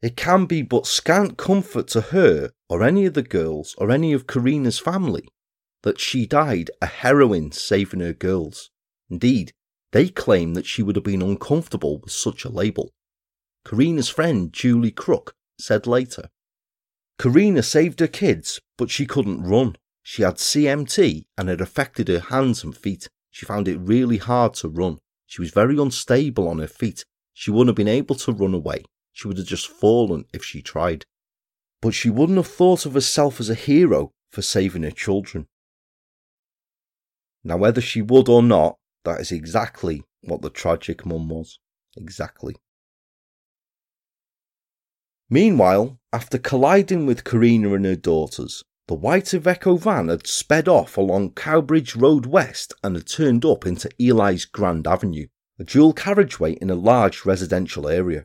[0.00, 4.12] It can be but scant comfort to her or any of the girls or any
[4.12, 5.26] of Karina's family
[5.82, 8.70] that she died a heroine saving her girls.
[9.10, 9.50] Indeed,
[9.90, 12.90] they claim that she would have been uncomfortable with such a label.
[13.66, 16.30] Karina's friend Julie Crook said later
[17.18, 19.74] Karina saved her kids, but she couldn't run.
[20.04, 23.08] She had CMT and it affected her hands and feet.
[23.32, 24.98] She found it really hard to run.
[25.30, 27.04] She was very unstable on her feet.
[27.34, 28.82] She wouldn't have been able to run away.
[29.12, 31.04] She would have just fallen if she tried.
[31.82, 35.46] But she wouldn't have thought of herself as a hero for saving her children.
[37.44, 41.60] Now, whether she would or not, that is exactly what the tragic mum was.
[41.94, 42.56] Exactly.
[45.28, 50.96] Meanwhile, after colliding with Karina and her daughters, the white Iveco van had sped off
[50.96, 55.26] along Cowbridge Road West and had turned up into Ely's Grand Avenue,
[55.58, 58.24] a dual carriageway in a large residential area.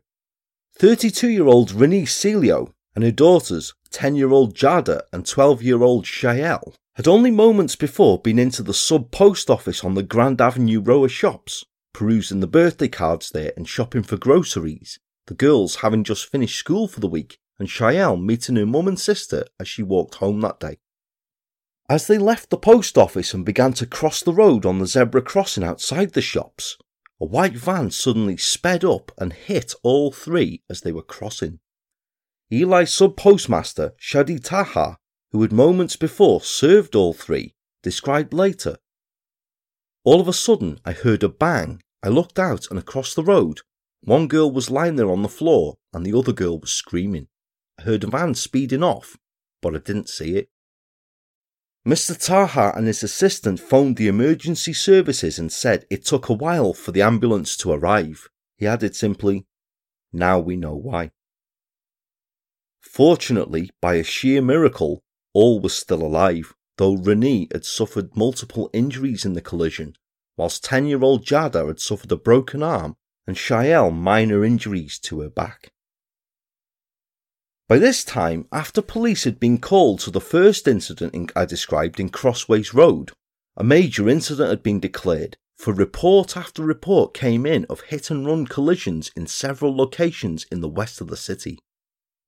[0.79, 5.83] 32 year old Renee Celio and her daughters, 10 year old Jada and 12 year
[5.83, 10.39] old Shayel, had only moments before been into the sub post office on the Grand
[10.39, 14.97] Avenue row of shops, perusing the birthday cards there and shopping for groceries,
[15.27, 18.99] the girls having just finished school for the week and Cheyenne meeting her mum and
[18.99, 20.79] sister as she walked home that day.
[21.87, 25.21] As they left the post office and began to cross the road on the zebra
[25.21, 26.75] crossing outside the shops,
[27.21, 31.59] a white van suddenly sped up and hit all three as they were crossing.
[32.51, 34.97] Ely's sub postmaster, Shadi Taha,
[35.31, 38.75] who had moments before served all three, described later.
[40.03, 41.81] All of a sudden, I heard a bang.
[42.03, 43.61] I looked out and across the road.
[44.01, 47.27] One girl was lying there on the floor, and the other girl was screaming.
[47.79, 49.17] I heard a van speeding off,
[49.61, 50.49] but I didn't see it.
[51.87, 52.15] Mr.
[52.17, 56.91] Taha and his assistant phoned the emergency services and said it took a while for
[56.91, 58.29] the ambulance to arrive.
[58.57, 59.47] He added simply,
[60.13, 61.11] Now we know why.
[62.79, 69.25] Fortunately, by a sheer miracle, all was still alive, though Renee had suffered multiple injuries
[69.25, 69.95] in the collision,
[70.37, 75.21] whilst 10 year old Jada had suffered a broken arm and Shael minor injuries to
[75.21, 75.72] her back.
[77.73, 82.09] By this time, after police had been called to the first incident I described in
[82.09, 83.11] Crossways Road,
[83.57, 88.27] a major incident had been declared, for report after report came in of hit and
[88.27, 91.57] run collisions in several locations in the west of the city.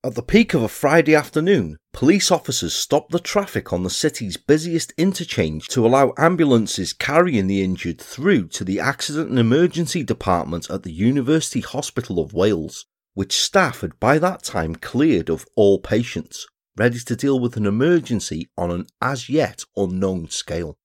[0.03, 4.37] At the peak of a Friday afternoon, police officers stopped the traffic on the city's
[4.37, 10.71] busiest interchange to allow ambulances carrying the injured through to the Accident and Emergency Department
[10.71, 15.79] at the University Hospital of Wales, which staff had by that time cleared of all
[15.79, 16.45] patients,
[16.77, 20.77] ready to deal with an emergency on an as yet unknown scale.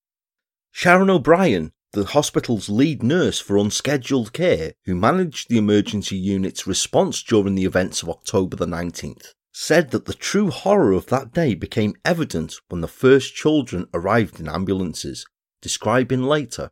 [0.73, 7.21] Sharon O'Brien, the hospital's lead nurse for unscheduled care, who managed the emergency unit's response
[7.23, 11.57] during the events of October the 19th, said that the true horror of that day
[11.57, 15.27] became evident when the first children arrived in ambulances,
[15.61, 16.71] describing later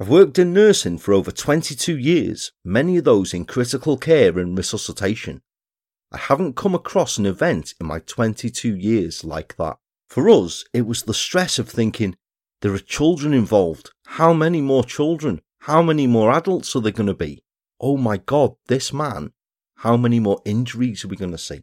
[0.00, 4.56] I've worked in nursing for over 22 years, many of those in critical care and
[4.56, 5.42] resuscitation.
[6.12, 9.76] I haven't come across an event in my 22 years like that.
[10.08, 12.16] For us, it was the stress of thinking,
[12.60, 13.90] there are children involved.
[14.06, 15.40] How many more children?
[15.62, 17.42] How many more adults are there going to be?
[17.80, 19.32] Oh my God, this man.
[19.78, 21.62] How many more injuries are we going to see?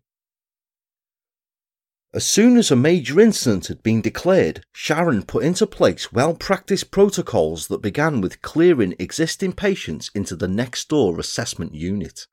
[2.15, 6.89] As soon as a major incident had been declared, Sharon put into place well practiced
[6.89, 12.25] protocols that began with clearing existing patients into the next door assessment unit.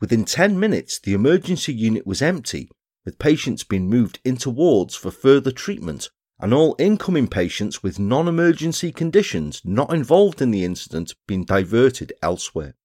[0.00, 2.70] Within 10 minutes, the emergency unit was empty,
[3.04, 8.28] with patients being moved into wards for further treatment, and all incoming patients with non
[8.28, 12.76] emergency conditions not involved in the incident being diverted elsewhere.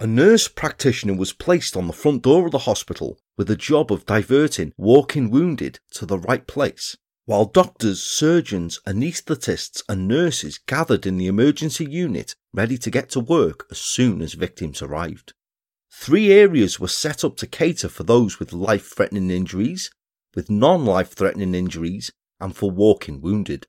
[0.00, 3.92] A nurse practitioner was placed on the front door of the hospital with the job
[3.92, 11.04] of diverting walking wounded to the right place, while doctors, surgeons, anaesthetists, and nurses gathered
[11.06, 15.34] in the emergency unit ready to get to work as soon as victims arrived.
[15.92, 19.90] Three areas were set up to cater for those with life threatening injuries,
[20.34, 22.10] with non life threatening injuries,
[22.40, 23.66] and for walking wounded.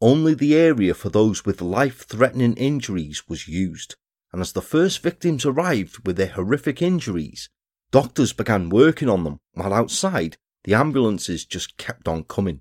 [0.00, 3.96] Only the area for those with life threatening injuries was used,
[4.34, 7.48] and as the first victims arrived with their horrific injuries,
[7.92, 12.60] doctors began working on them while outside the ambulances just kept on coming.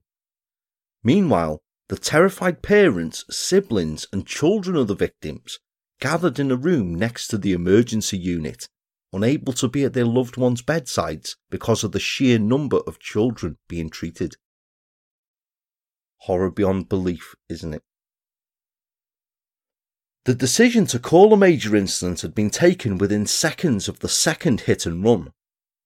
[1.03, 5.57] Meanwhile, the terrified parents, siblings, and children of the victims
[5.99, 8.69] gathered in a room next to the emergency unit,
[9.11, 13.57] unable to be at their loved ones' bedsides because of the sheer number of children
[13.67, 14.35] being treated.
[16.17, 17.81] Horror beyond belief, isn't it?
[20.25, 24.61] The decision to call a major incident had been taken within seconds of the second
[24.61, 25.33] hit and run.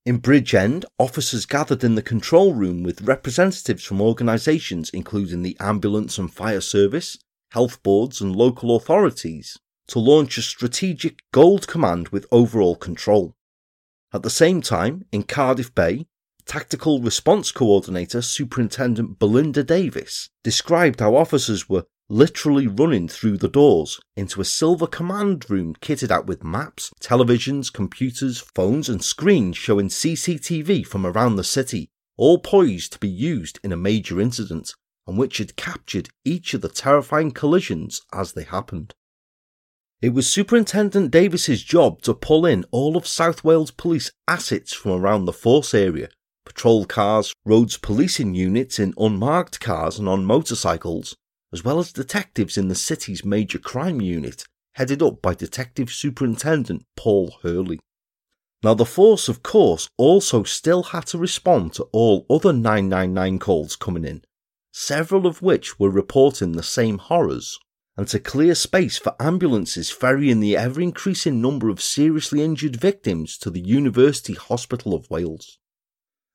[0.05, 6.19] In Bridgend, officers gathered in the control room with representatives from organisations including the Ambulance
[6.19, 7.17] and Fire Service,
[7.53, 13.35] health boards, and local authorities to launch a strategic gold command with overall control.
[14.13, 16.05] At the same time, in Cardiff Bay,
[16.45, 23.99] Tactical Response Coordinator Superintendent Belinda Davis described how officers were literally running through the doors
[24.15, 29.89] into a silver command room kitted out with maps, televisions, computers, phones, and screens showing
[29.89, 34.73] CCTV from around the city, all poised to be used in a major incident,
[35.05, 38.93] and which had captured each of the terrifying collisions as they happened.
[40.01, 44.91] It was Superintendent Davis's job to pull in all of South Wales police assets from
[44.91, 46.09] around the force area
[46.45, 51.13] patrol cars, roads policing units in unmarked cars and on motorcycles,
[51.57, 54.43] as well as detectives in the city's major crime unit,
[54.75, 57.79] headed up by Detective Superintendent Paul Hurley.
[58.61, 63.75] Now, the force, of course, also still had to respond to all other 999 calls
[63.75, 64.21] coming in,
[64.71, 67.57] several of which were reporting the same horrors,
[67.97, 73.35] and to clear space for ambulances ferrying the ever increasing number of seriously injured victims
[73.39, 75.57] to the University Hospital of Wales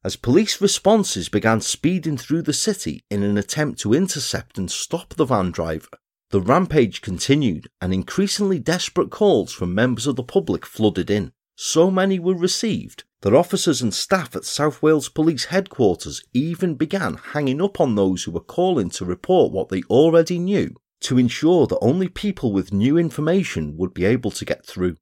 [0.05, 5.14] as police responses began speeding through the city in an attempt to intercept and stop
[5.14, 5.86] the van driver,
[6.30, 11.30] the rampage continued and increasingly desperate calls from members of the public flooded in.
[11.55, 17.16] So many were received that officers and staff at South Wales Police Headquarters even began
[17.32, 21.68] hanging up on those who were calling to report what they already knew to ensure
[21.68, 24.96] that only people with new information would be able to get through.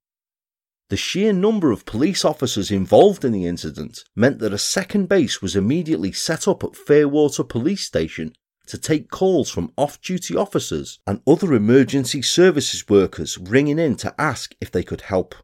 [0.91, 5.41] The sheer number of police officers involved in the incident meant that a second base
[5.41, 8.33] was immediately set up at Fairwater Police Station
[8.67, 14.13] to take calls from off duty officers and other emergency services workers ringing in to
[14.21, 15.37] ask if they could help.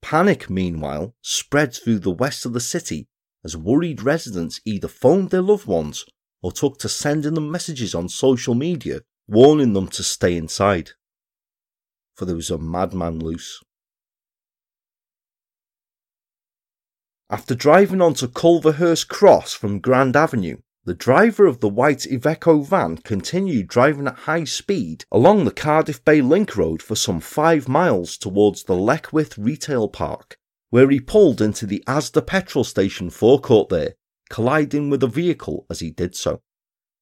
[0.00, 3.06] Panic, meanwhile, spread through the west of the city
[3.44, 6.06] as worried residents either phoned their loved ones
[6.42, 10.92] or took to sending them messages on social media warning them to stay inside.
[12.14, 13.60] For there was a madman loose.
[17.28, 22.64] After driving on to Culverhouse Cross from Grand Avenue, the driver of the white Iveco
[22.64, 27.66] van continued driving at high speed along the Cardiff Bay Link Road for some five
[27.68, 30.38] miles towards the Leckwith Retail Park,
[30.70, 33.94] where he pulled into the Asda petrol station forecourt there,
[34.30, 36.40] colliding with a vehicle as he did so.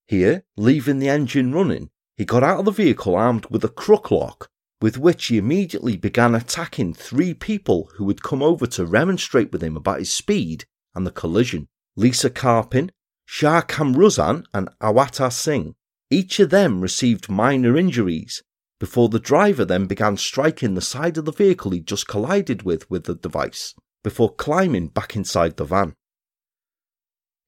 [0.07, 4.11] Here, leaving the engine running, he got out of the vehicle armed with a crook
[4.11, 4.49] lock
[4.85, 9.63] with which he immediately began attacking three people who had come over to remonstrate with
[9.63, 11.67] him about his speed and the collision
[11.97, 12.91] Lisa Carpin,
[13.25, 15.75] Shah Kamruzan, and Avtar Singh.
[16.11, 18.43] Each of them received minor injuries
[18.79, 22.91] before the driver then began striking the side of the vehicle he just collided with
[22.91, 25.95] with the device before climbing back inside the van.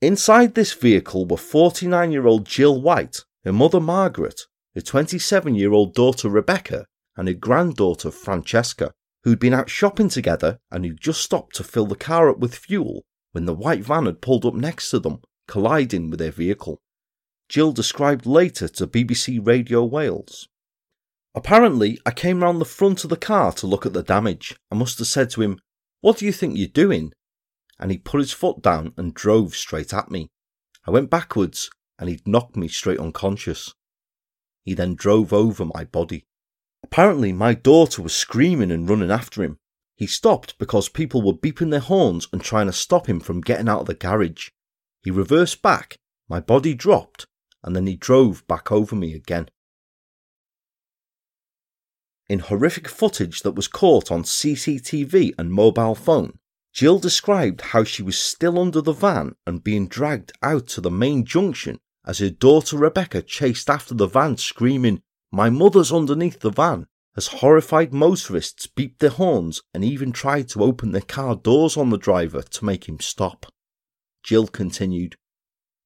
[0.01, 4.41] Inside this vehicle were 49 year old Jill White, her mother Margaret,
[4.75, 8.93] her 27 year old daughter Rebecca, and her granddaughter Francesca,
[9.25, 12.39] who'd been out shopping together and who would just stopped to fill the car up
[12.39, 16.31] with fuel when the white van had pulled up next to them, colliding with their
[16.31, 16.81] vehicle.
[17.49, 20.49] Jill described later to BBC Radio Wales.
[21.35, 24.57] Apparently, I came round the front of the car to look at the damage.
[24.71, 25.61] I must have said to him,
[26.01, 27.13] What do you think you're doing?
[27.79, 30.31] And he put his foot down and drove straight at me.
[30.87, 33.75] I went backwards and he'd knocked me straight unconscious.
[34.65, 36.25] He then drove over my body.
[36.89, 39.59] Apparently, my daughter was screaming and running after him.
[39.97, 43.69] He stopped because people were beeping their horns and trying to stop him from getting
[43.69, 44.51] out of the garage.
[45.03, 45.97] He reversed back,
[46.29, 47.27] my body dropped,
[47.65, 49.49] and then he drove back over me again.
[52.29, 56.39] In horrific footage that was caught on CCTV and mobile phone,
[56.73, 60.91] Jill described how she was still under the van and being dragged out to the
[60.93, 66.51] main junction as her daughter Rebecca chased after the van screaming, my mother's underneath the
[66.51, 71.77] van As horrified motorists, beeped their horns, and even tried to open their car doors
[71.77, 73.47] on the driver to make him stop.
[74.23, 75.17] Jill continued,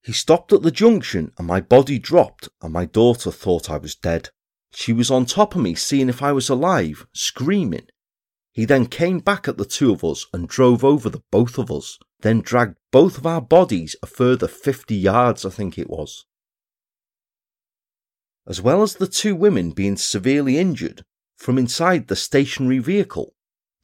[0.02, 3.94] He stopped at the junction and my body dropped, and my daughter thought I was
[3.94, 4.28] dead.
[4.74, 7.86] She was on top of me, seeing if I was alive, screaming.
[8.52, 11.70] He then came back at the two of us and drove over the both of
[11.70, 16.26] us, then dragged both of our bodies a further 50 yards, I think it was
[18.50, 21.04] as well as the two women being severely injured
[21.38, 23.32] from inside the stationary vehicle,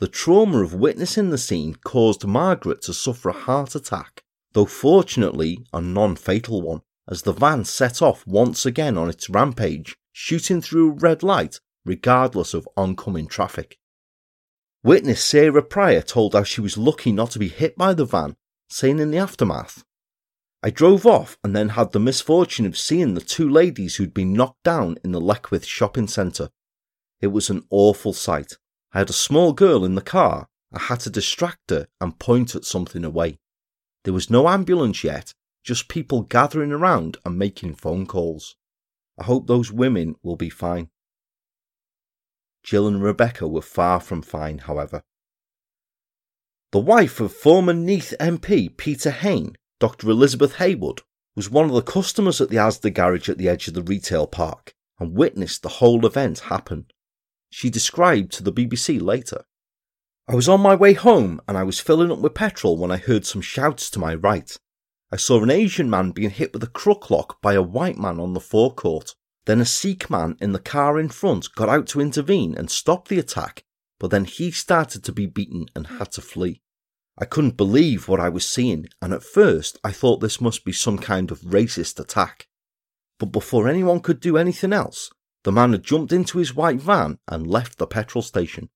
[0.01, 5.65] the trauma of witnessing the scene caused Margaret to suffer a heart attack, though fortunately
[5.73, 10.61] a non fatal one, as the van set off once again on its rampage, shooting
[10.61, 13.79] through a red light regardless of oncoming traffic.
[14.83, 18.35] Witness Sarah Pryor told how she was lucky not to be hit by the van,
[18.69, 19.85] saying in the aftermath,
[20.63, 24.33] I drove off and then had the misfortune of seeing the two ladies who'd been
[24.33, 26.51] knocked down in the Leckwith shopping centre.
[27.21, 28.55] It was an awful sight.
[28.93, 30.49] I had a small girl in the car.
[30.73, 33.39] I had to distract her and point at something away.
[34.05, 38.57] There was no ambulance yet, just people gathering around and making phone calls.
[39.19, 40.91] I hope those women will be fine.
[42.63, 45.03] Jill and Rebecca were far from fine, however.
[46.73, 50.09] The wife of former Neath MP Peter Hain Dr.
[50.09, 51.03] Elizabeth Haywood
[51.35, 54.27] was one of the customers at the Asda garage at the edge of the retail
[54.27, 56.87] park and witnessed the whole event happen.
[57.51, 59.45] She described to the BBC later
[60.29, 62.97] I was on my way home and I was filling up with petrol when I
[62.97, 64.57] heard some shouts to my right.
[65.13, 68.19] I saw an Asian man being hit with a crook lock by a white man
[68.19, 69.15] on the forecourt.
[69.45, 73.07] Then a Sikh man in the car in front got out to intervene and stop
[73.09, 73.63] the attack,
[74.01, 76.63] but then he started to be beaten and had to flee.
[77.19, 80.73] I couldn't believe what I was seeing, and at first I thought this must be
[80.73, 82.47] some kind of racist attack.
[83.19, 85.11] But before anyone could do anything else,
[85.43, 88.69] the man had jumped into his white van and left the petrol station.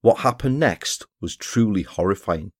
[0.00, 2.52] What happened next was truly horrifying.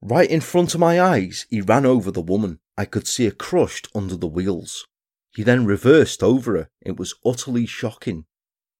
[0.00, 2.60] Right in front of my eyes, he ran over the woman.
[2.76, 4.86] I could see her crushed under the wheels.
[5.32, 6.68] He then reversed over her.
[6.80, 8.26] It was utterly shocking.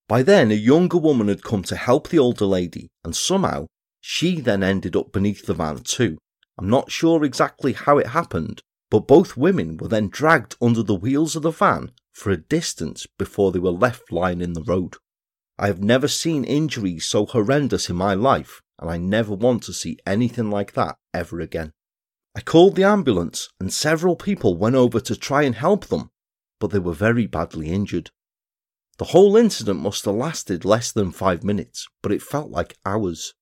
[0.07, 3.65] By then, a younger woman had come to help the older lady, and somehow
[4.07, 6.19] she then ended up beneath the van too.
[6.59, 10.93] I'm not sure exactly how it happened, but both women were then dragged under the
[10.93, 14.97] wheels of the van for a distance before they were left lying in the road.
[15.57, 19.73] I have never seen injuries so horrendous in my life, and I never want to
[19.73, 21.71] see anything like that ever again.
[22.35, 26.11] I called the ambulance, and several people went over to try and help them,
[26.59, 28.11] but they were very badly injured.
[28.99, 33.33] The whole incident must have lasted less than five minutes, but it felt like hours.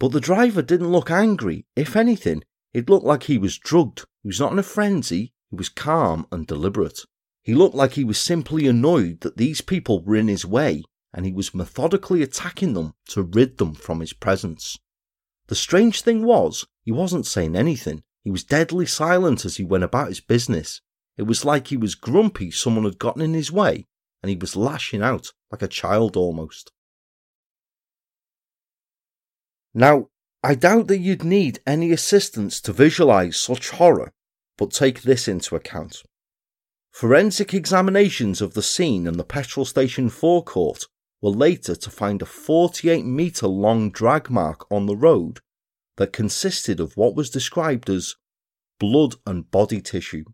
[0.00, 1.66] But the driver didn't look angry.
[1.76, 2.42] If anything,
[2.72, 4.06] it looked like he was drugged.
[4.22, 5.34] He was not in a frenzy.
[5.50, 7.00] He was calm and deliberate.
[7.44, 10.82] He looked like he was simply annoyed that these people were in his way
[11.12, 14.78] and he was methodically attacking them to rid them from his presence.
[15.48, 18.02] The strange thing was, he wasn't saying anything.
[18.24, 20.80] He was deadly silent as he went about his business.
[21.18, 23.86] It was like he was grumpy someone had gotten in his way
[24.22, 26.70] and he was lashing out like a child almost.
[29.74, 30.08] Now,
[30.42, 34.12] I doubt that you'd need any assistance to visualize such horror,
[34.58, 36.02] but take this into account.
[36.92, 40.86] Forensic examinations of the scene and the petrol station forecourt
[41.22, 45.40] were later to find a 48 metre long drag mark on the road
[45.98, 48.16] that consisted of what was described as
[48.80, 50.24] blood and body tissue,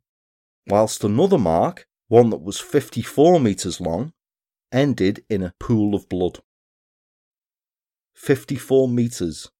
[0.68, 4.12] whilst another mark, one that was 54 metres long,
[4.72, 6.38] ended in a pool of blood.
[8.16, 9.50] 54 metres.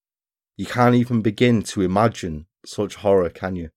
[0.57, 3.69] You can't even begin to imagine such horror, can you?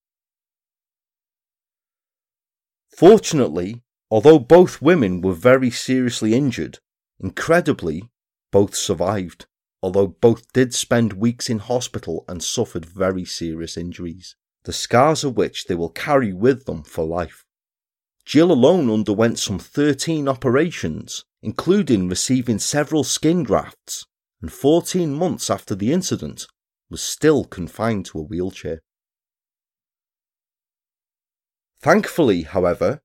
[2.97, 6.79] Fortunately, although both women were very seriously injured,
[7.21, 8.11] incredibly,
[8.51, 9.47] both survived,
[9.83, 15.37] although both did spend weeks in hospital and suffered very serious injuries, the scars of
[15.37, 17.45] which they will carry with them for life.
[18.25, 24.07] Jill alone underwent some 13 operations, including receiving several skin grafts
[24.43, 26.47] and 14 months after the incident,
[26.89, 28.81] was still confined to a wheelchair.
[31.83, 33.01] Thankfully, however,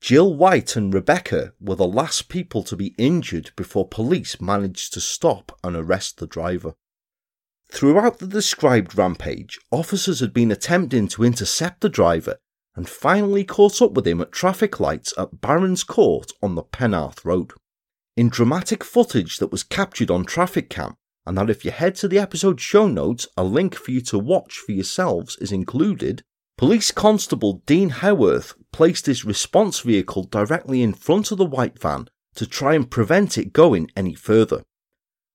[0.00, 5.00] Jill White and Rebecca were the last people to be injured before police managed to
[5.00, 6.74] stop and arrest the driver.
[7.70, 12.38] Throughout the described rampage, officers had been attempting to intercept the driver
[12.74, 17.24] and finally caught up with him at traffic lights at Barron's Court on the Penarth
[17.24, 17.52] Road
[18.18, 22.08] in dramatic footage that was captured on Traffic Cam, and that if you head to
[22.08, 26.24] the episode show notes, a link for you to watch for yourselves is included.
[26.56, 32.08] Police Constable Dean Howarth placed his response vehicle directly in front of the white van
[32.34, 34.64] to try and prevent it going any further.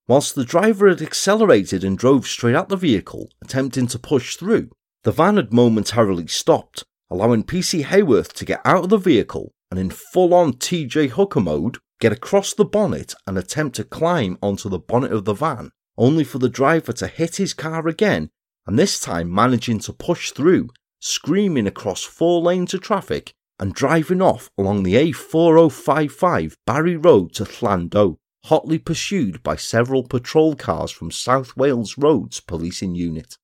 [0.10, 4.70] Whilst the driver had accelerated and drove straight at the vehicle, attempting to push through,
[5.04, 9.80] the van had momentarily stopped, allowing PC Hayworth to get out of the vehicle and
[9.80, 14.70] in full on TJ Hooker mode, get across the bonnet and attempt to climb onto
[14.70, 18.30] the bonnet of the van, only for the driver to hit his car again
[18.66, 20.70] and this time managing to push through,
[21.02, 27.44] screaming across four lanes of traffic and driving off along the A4055 Barry Road to
[27.44, 28.16] Llandough,
[28.46, 33.38] hotly pursued by several patrol cars from South Wales Roads Policing Unit.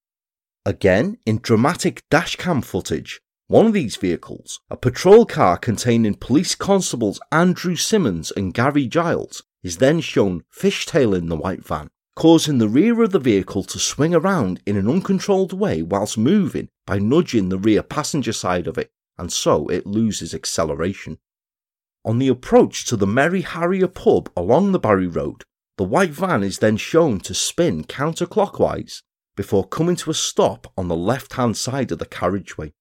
[0.65, 3.19] Again, in dramatic dashcam footage,
[3.49, 9.41] one of these vehicles, a patrol car containing police constables Andrew Simmons and Gary Giles,
[9.63, 14.13] is then shown fishtailing the white van, causing the rear of the vehicle to swing
[14.13, 18.91] around in an uncontrolled way whilst moving by nudging the rear passenger side of it,
[19.17, 21.17] and so it loses acceleration.
[22.05, 25.41] On the approach to the Merry Harrier pub along the Barry Road,
[25.75, 29.01] the white van is then shown to spin counterclockwise
[29.35, 32.73] before coming to a stop on the left hand side of the carriageway.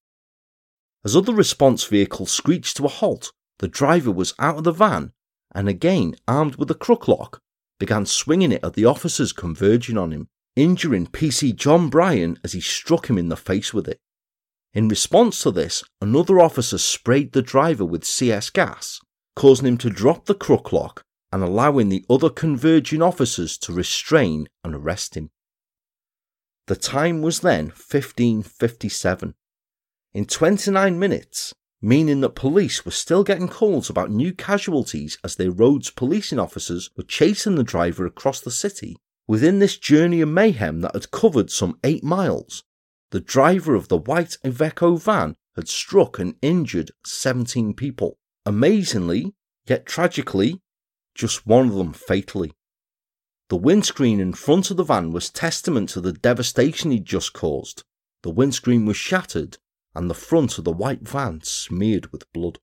[1.04, 5.12] As other response vehicles screeched to a halt, the driver was out of the van
[5.54, 7.38] and again armed with a crooklock
[7.78, 10.26] began swinging it at the officers converging on him,
[10.56, 14.00] injuring PC John Bryan as he struck him in the face with it.
[14.74, 19.00] In response to this, another officer sprayed the driver with CS gas,
[19.36, 24.74] causing him to drop the crooklock and allowing the other converging officers to restrain and
[24.74, 25.30] arrest him.
[26.66, 29.34] The time was then 1557,
[30.18, 35.52] in 29 minutes, meaning that police were still getting calls about new casualties as their
[35.52, 38.96] roads policing officers were chasing the driver across the city.
[39.28, 42.64] Within this journey of mayhem that had covered some eight miles,
[43.12, 48.18] the driver of the white Iveco van had struck and injured 17 people.
[48.44, 49.34] Amazingly,
[49.68, 50.60] yet tragically,
[51.14, 52.52] just one of them fatally.
[53.50, 57.84] The windscreen in front of the van was testament to the devastation he'd just caused.
[58.24, 59.58] The windscreen was shattered,
[59.94, 62.58] and the front of the white van smeared with blood.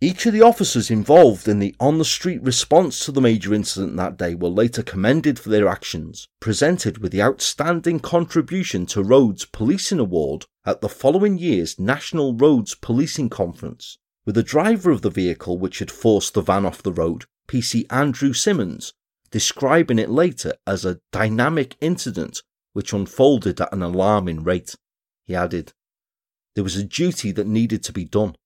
[0.00, 3.96] Each of the officers involved in the on the street response to the major incident
[3.96, 9.44] that day were later commended for their actions, presented with the Outstanding Contribution to Roads
[9.46, 15.10] Policing Award at the following year's National Roads Policing Conference, with the driver of the
[15.10, 18.92] vehicle which had forced the van off the road, PC Andrew Simmons,
[19.30, 24.76] describing it later as a dynamic incident which unfolded at an alarming rate
[25.26, 25.72] he added.
[26.54, 28.36] There was a duty that needed to be done.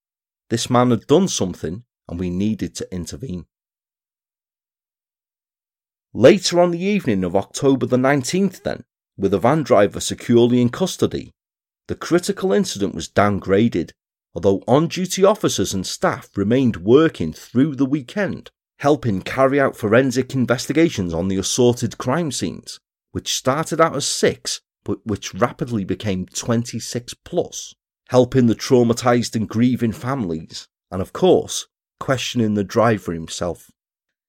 [0.51, 3.47] This man had done something, and we needed to intervene.
[6.15, 8.85] Later on the evening of October the 19th, then,
[9.17, 11.33] with the van driver securely in custody,
[11.87, 13.91] the critical incident was downgraded,
[14.35, 20.35] although on duty officers and staff remained working through the weekend, helping carry out forensic
[20.35, 22.79] investigations on the assorted crime scenes,
[23.11, 27.75] which started out as six but which rapidly became 26 plus,
[28.09, 31.67] helping the traumatized and grieving families, and of course,
[32.01, 33.71] questioning the driver himself.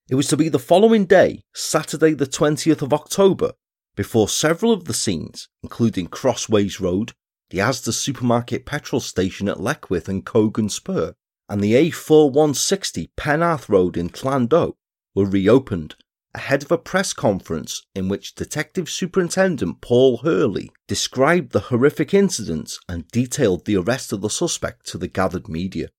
[0.10, 3.53] It was to be the following day, Saturday the 20th of October,
[3.95, 7.14] before several of the scenes, including Crossways Road,
[7.51, 11.14] the Asda supermarket petrol station at Leckwith and Cogan Spur,
[11.47, 14.76] and the A4160 Penarth Road in Llandough,
[15.16, 15.95] were reopened
[16.36, 22.74] ahead of a press conference in which Detective Superintendent Paul Hurley described the horrific incident
[22.88, 25.90] and detailed the arrest of the suspect to the gathered media.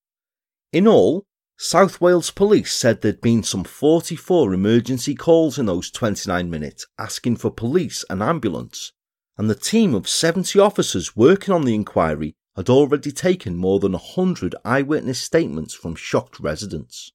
[0.73, 1.25] In all,
[1.59, 7.37] South Wales Police said there'd been some 44 emergency calls in those 29 minutes asking
[7.37, 8.93] for police and ambulance,
[9.37, 13.93] and the team of 70 officers working on the inquiry had already taken more than
[13.93, 17.11] 100 eyewitness statements from shocked residents.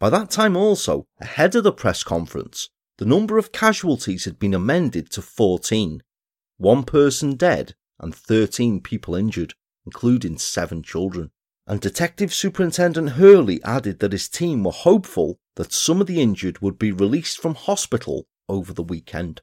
[0.00, 4.54] By that time, also, ahead of the press conference, the number of casualties had been
[4.54, 6.02] amended to 14,
[6.56, 9.52] one person dead and 13 people injured,
[9.84, 11.30] including seven children.
[11.66, 16.62] And Detective Superintendent Hurley added that his team were hopeful that some of the injured
[16.62, 19.42] would be released from hospital over the weekend.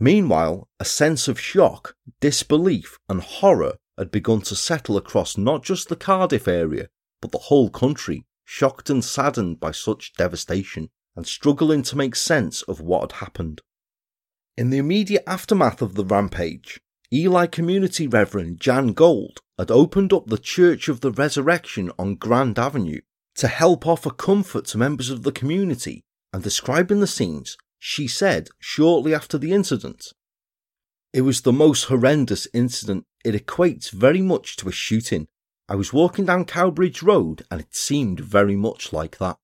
[0.00, 5.88] Meanwhile, a sense of shock, disbelief, and horror had begun to settle across not just
[5.90, 6.88] the Cardiff area,
[7.20, 12.62] but the whole country shocked and saddened by such devastation, and struggling to make sense
[12.62, 13.60] of what had happened.
[14.56, 16.80] In the immediate aftermath of the rampage,
[17.12, 22.58] Ely Community Reverend Jan Gold had opened up the Church of the Resurrection on Grand
[22.58, 23.00] Avenue
[23.36, 28.48] to help offer comfort to members of the community, and describing the scenes, she said
[28.58, 30.12] shortly after the incident,
[31.12, 33.04] It was the most horrendous incident.
[33.24, 35.28] It equates very much to a shooting,
[35.66, 39.38] I was walking down Cowbridge Road and it seemed very much like that.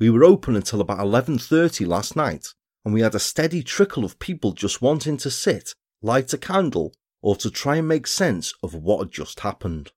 [0.00, 2.46] We were open until about 11:30 last night
[2.84, 6.92] and we had a steady trickle of people just wanting to sit, light a candle
[7.22, 9.92] or to try and make sense of what had just happened.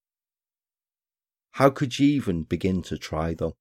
[1.54, 3.58] How could you even begin to try though?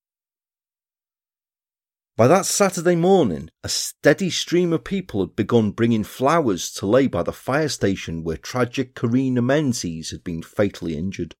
[2.15, 7.07] By that Saturday morning, a steady stream of people had begun bringing flowers to lay
[7.07, 11.35] by the fire station where tragic Karina Menzies had been fatally injured.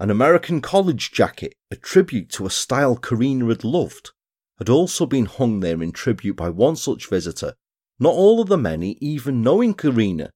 [0.00, 4.12] An American college jacket, a tribute to a style Karina had loved,
[4.56, 7.54] had also been hung there in tribute by one such visitor,
[7.98, 10.30] not all of the many even knowing Karina,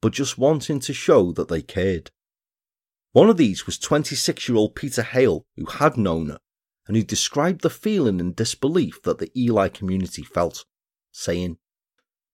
[0.00, 2.12] but just wanting to show that they cared.
[3.10, 6.38] One of these was 26 year old Peter Hale, who had known her,
[6.86, 10.64] and who described the feeling and disbelief that the Ely community felt,
[11.10, 11.58] saying,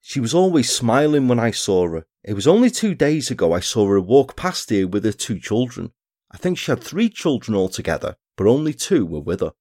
[0.02, 2.04] She was always smiling when I saw her.
[2.22, 5.40] It was only two days ago I saw her walk past here with her two
[5.40, 5.92] children.
[6.34, 9.52] I think she had three children altogether, but only two were with her.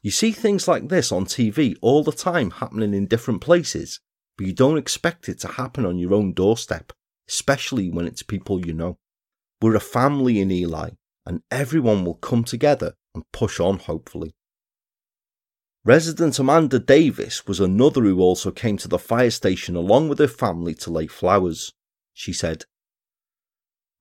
[0.00, 3.98] You see things like this on TV all the time happening in different places,
[4.38, 6.92] but you don't expect it to happen on your own doorstep,
[7.28, 8.98] especially when it's people you know.
[9.60, 10.90] We're a family in Ely,
[11.26, 14.34] and everyone will come together and push on, hopefully.
[15.84, 20.28] Resident Amanda Davis was another who also came to the fire station along with her
[20.28, 21.72] family to lay flowers.
[22.14, 22.64] She said,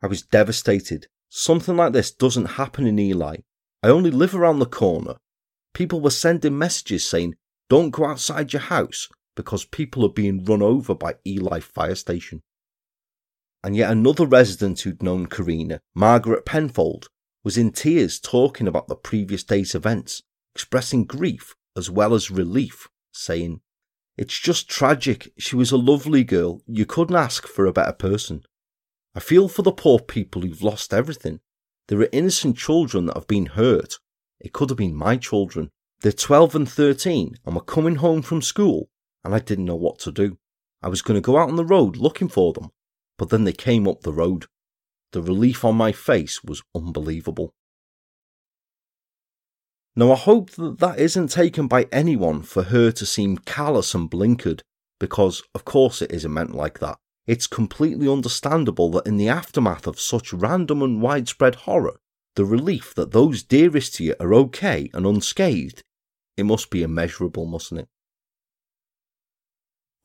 [0.03, 3.37] I was devastated Something like this doesn't happen in Ely.
[3.81, 5.15] I only live around the corner.
[5.73, 7.35] People were sending messages saying,
[7.69, 9.07] don't go outside your house
[9.37, 12.43] because people are being run over by Ely Fire Station.
[13.63, 17.07] And yet another resident who'd known Karina, Margaret Penfold,
[17.45, 20.21] was in tears talking about the previous day's events,
[20.53, 23.61] expressing grief as well as relief, saying,
[24.17, 25.31] It's just tragic.
[25.39, 26.61] She was a lovely girl.
[26.67, 28.43] You couldn't ask for a better person.
[29.13, 31.41] I feel for the poor people who've lost everything.
[31.87, 33.95] There are innocent children that have been hurt.
[34.39, 35.69] It could have been my children.
[35.99, 38.89] They're 12 and 13 and were coming home from school
[39.23, 40.37] and I didn't know what to do.
[40.81, 42.71] I was going to go out on the road looking for them,
[43.17, 44.45] but then they came up the road.
[45.11, 47.53] The relief on my face was unbelievable.
[49.93, 54.09] Now, I hope that that isn't taken by anyone for her to seem callous and
[54.09, 54.61] blinkered,
[54.99, 56.97] because of course it isn't meant like that
[57.31, 61.95] it's completely understandable that in the aftermath of such random and widespread horror,
[62.35, 65.81] the relief that those dearest to you are okay and unscathed,
[66.35, 67.87] it must be immeasurable, mustn't it?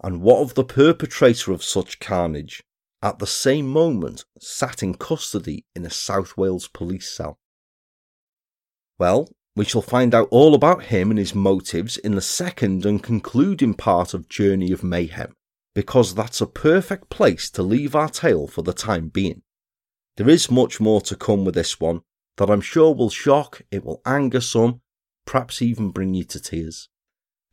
[0.01, 2.63] And what of the perpetrator of such carnage,
[3.03, 7.41] at the same moment sat in custody in a South Wales police cell?
[9.01, 13.03] Well, we shall find out all about him and his motives in the second and
[13.03, 15.33] concluding part of Journey of Mayhem,
[15.77, 19.43] because that's a perfect place to leave our tale for the time being.
[20.17, 22.01] There is much more to come with this one
[22.39, 24.81] that I'm sure will shock, it will anger some,
[25.27, 26.89] perhaps even bring you to tears.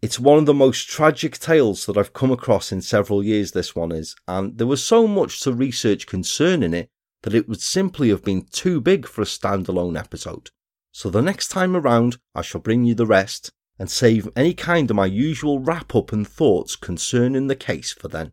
[0.01, 3.76] It's one of the most tragic tales that I've come across in several years, this
[3.76, 6.88] one is, and there was so much to research concerning it
[7.24, 10.49] that it would simply have been too big for a standalone episode.
[10.93, 14.89] So the next time around, I shall bring you the rest, and save any kind
[14.89, 18.32] of my usual wrap up and thoughts concerning the case for then.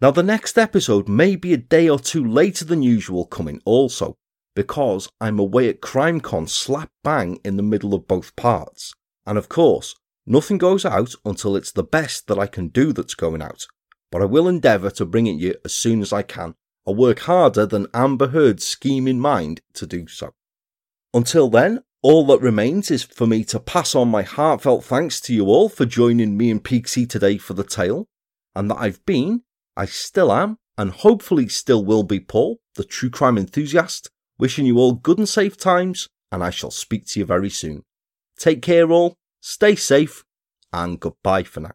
[0.00, 4.16] Now, the next episode may be a day or two later than usual coming also,
[4.56, 8.92] because I'm away at CrimeCon slap bang in the middle of both parts.
[9.24, 9.94] And of course,
[10.26, 13.66] nothing goes out until it's the best that I can do that's going out.
[14.10, 16.56] But I will endeavour to bring it you as soon as I can.
[16.86, 20.34] I'll work harder than Amber Heard's scheme in mind to do so.
[21.14, 25.32] Until then, all that remains is for me to pass on my heartfelt thanks to
[25.34, 28.06] you all for joining me and Pixie today for the tale,
[28.56, 29.42] and that I've been,
[29.76, 34.78] I still am, and hopefully still will be Paul, the true crime enthusiast, wishing you
[34.78, 37.84] all good and safe times, and I shall speak to you very soon.
[38.36, 40.24] Take care all, stay safe,
[40.72, 41.72] and goodbye for now.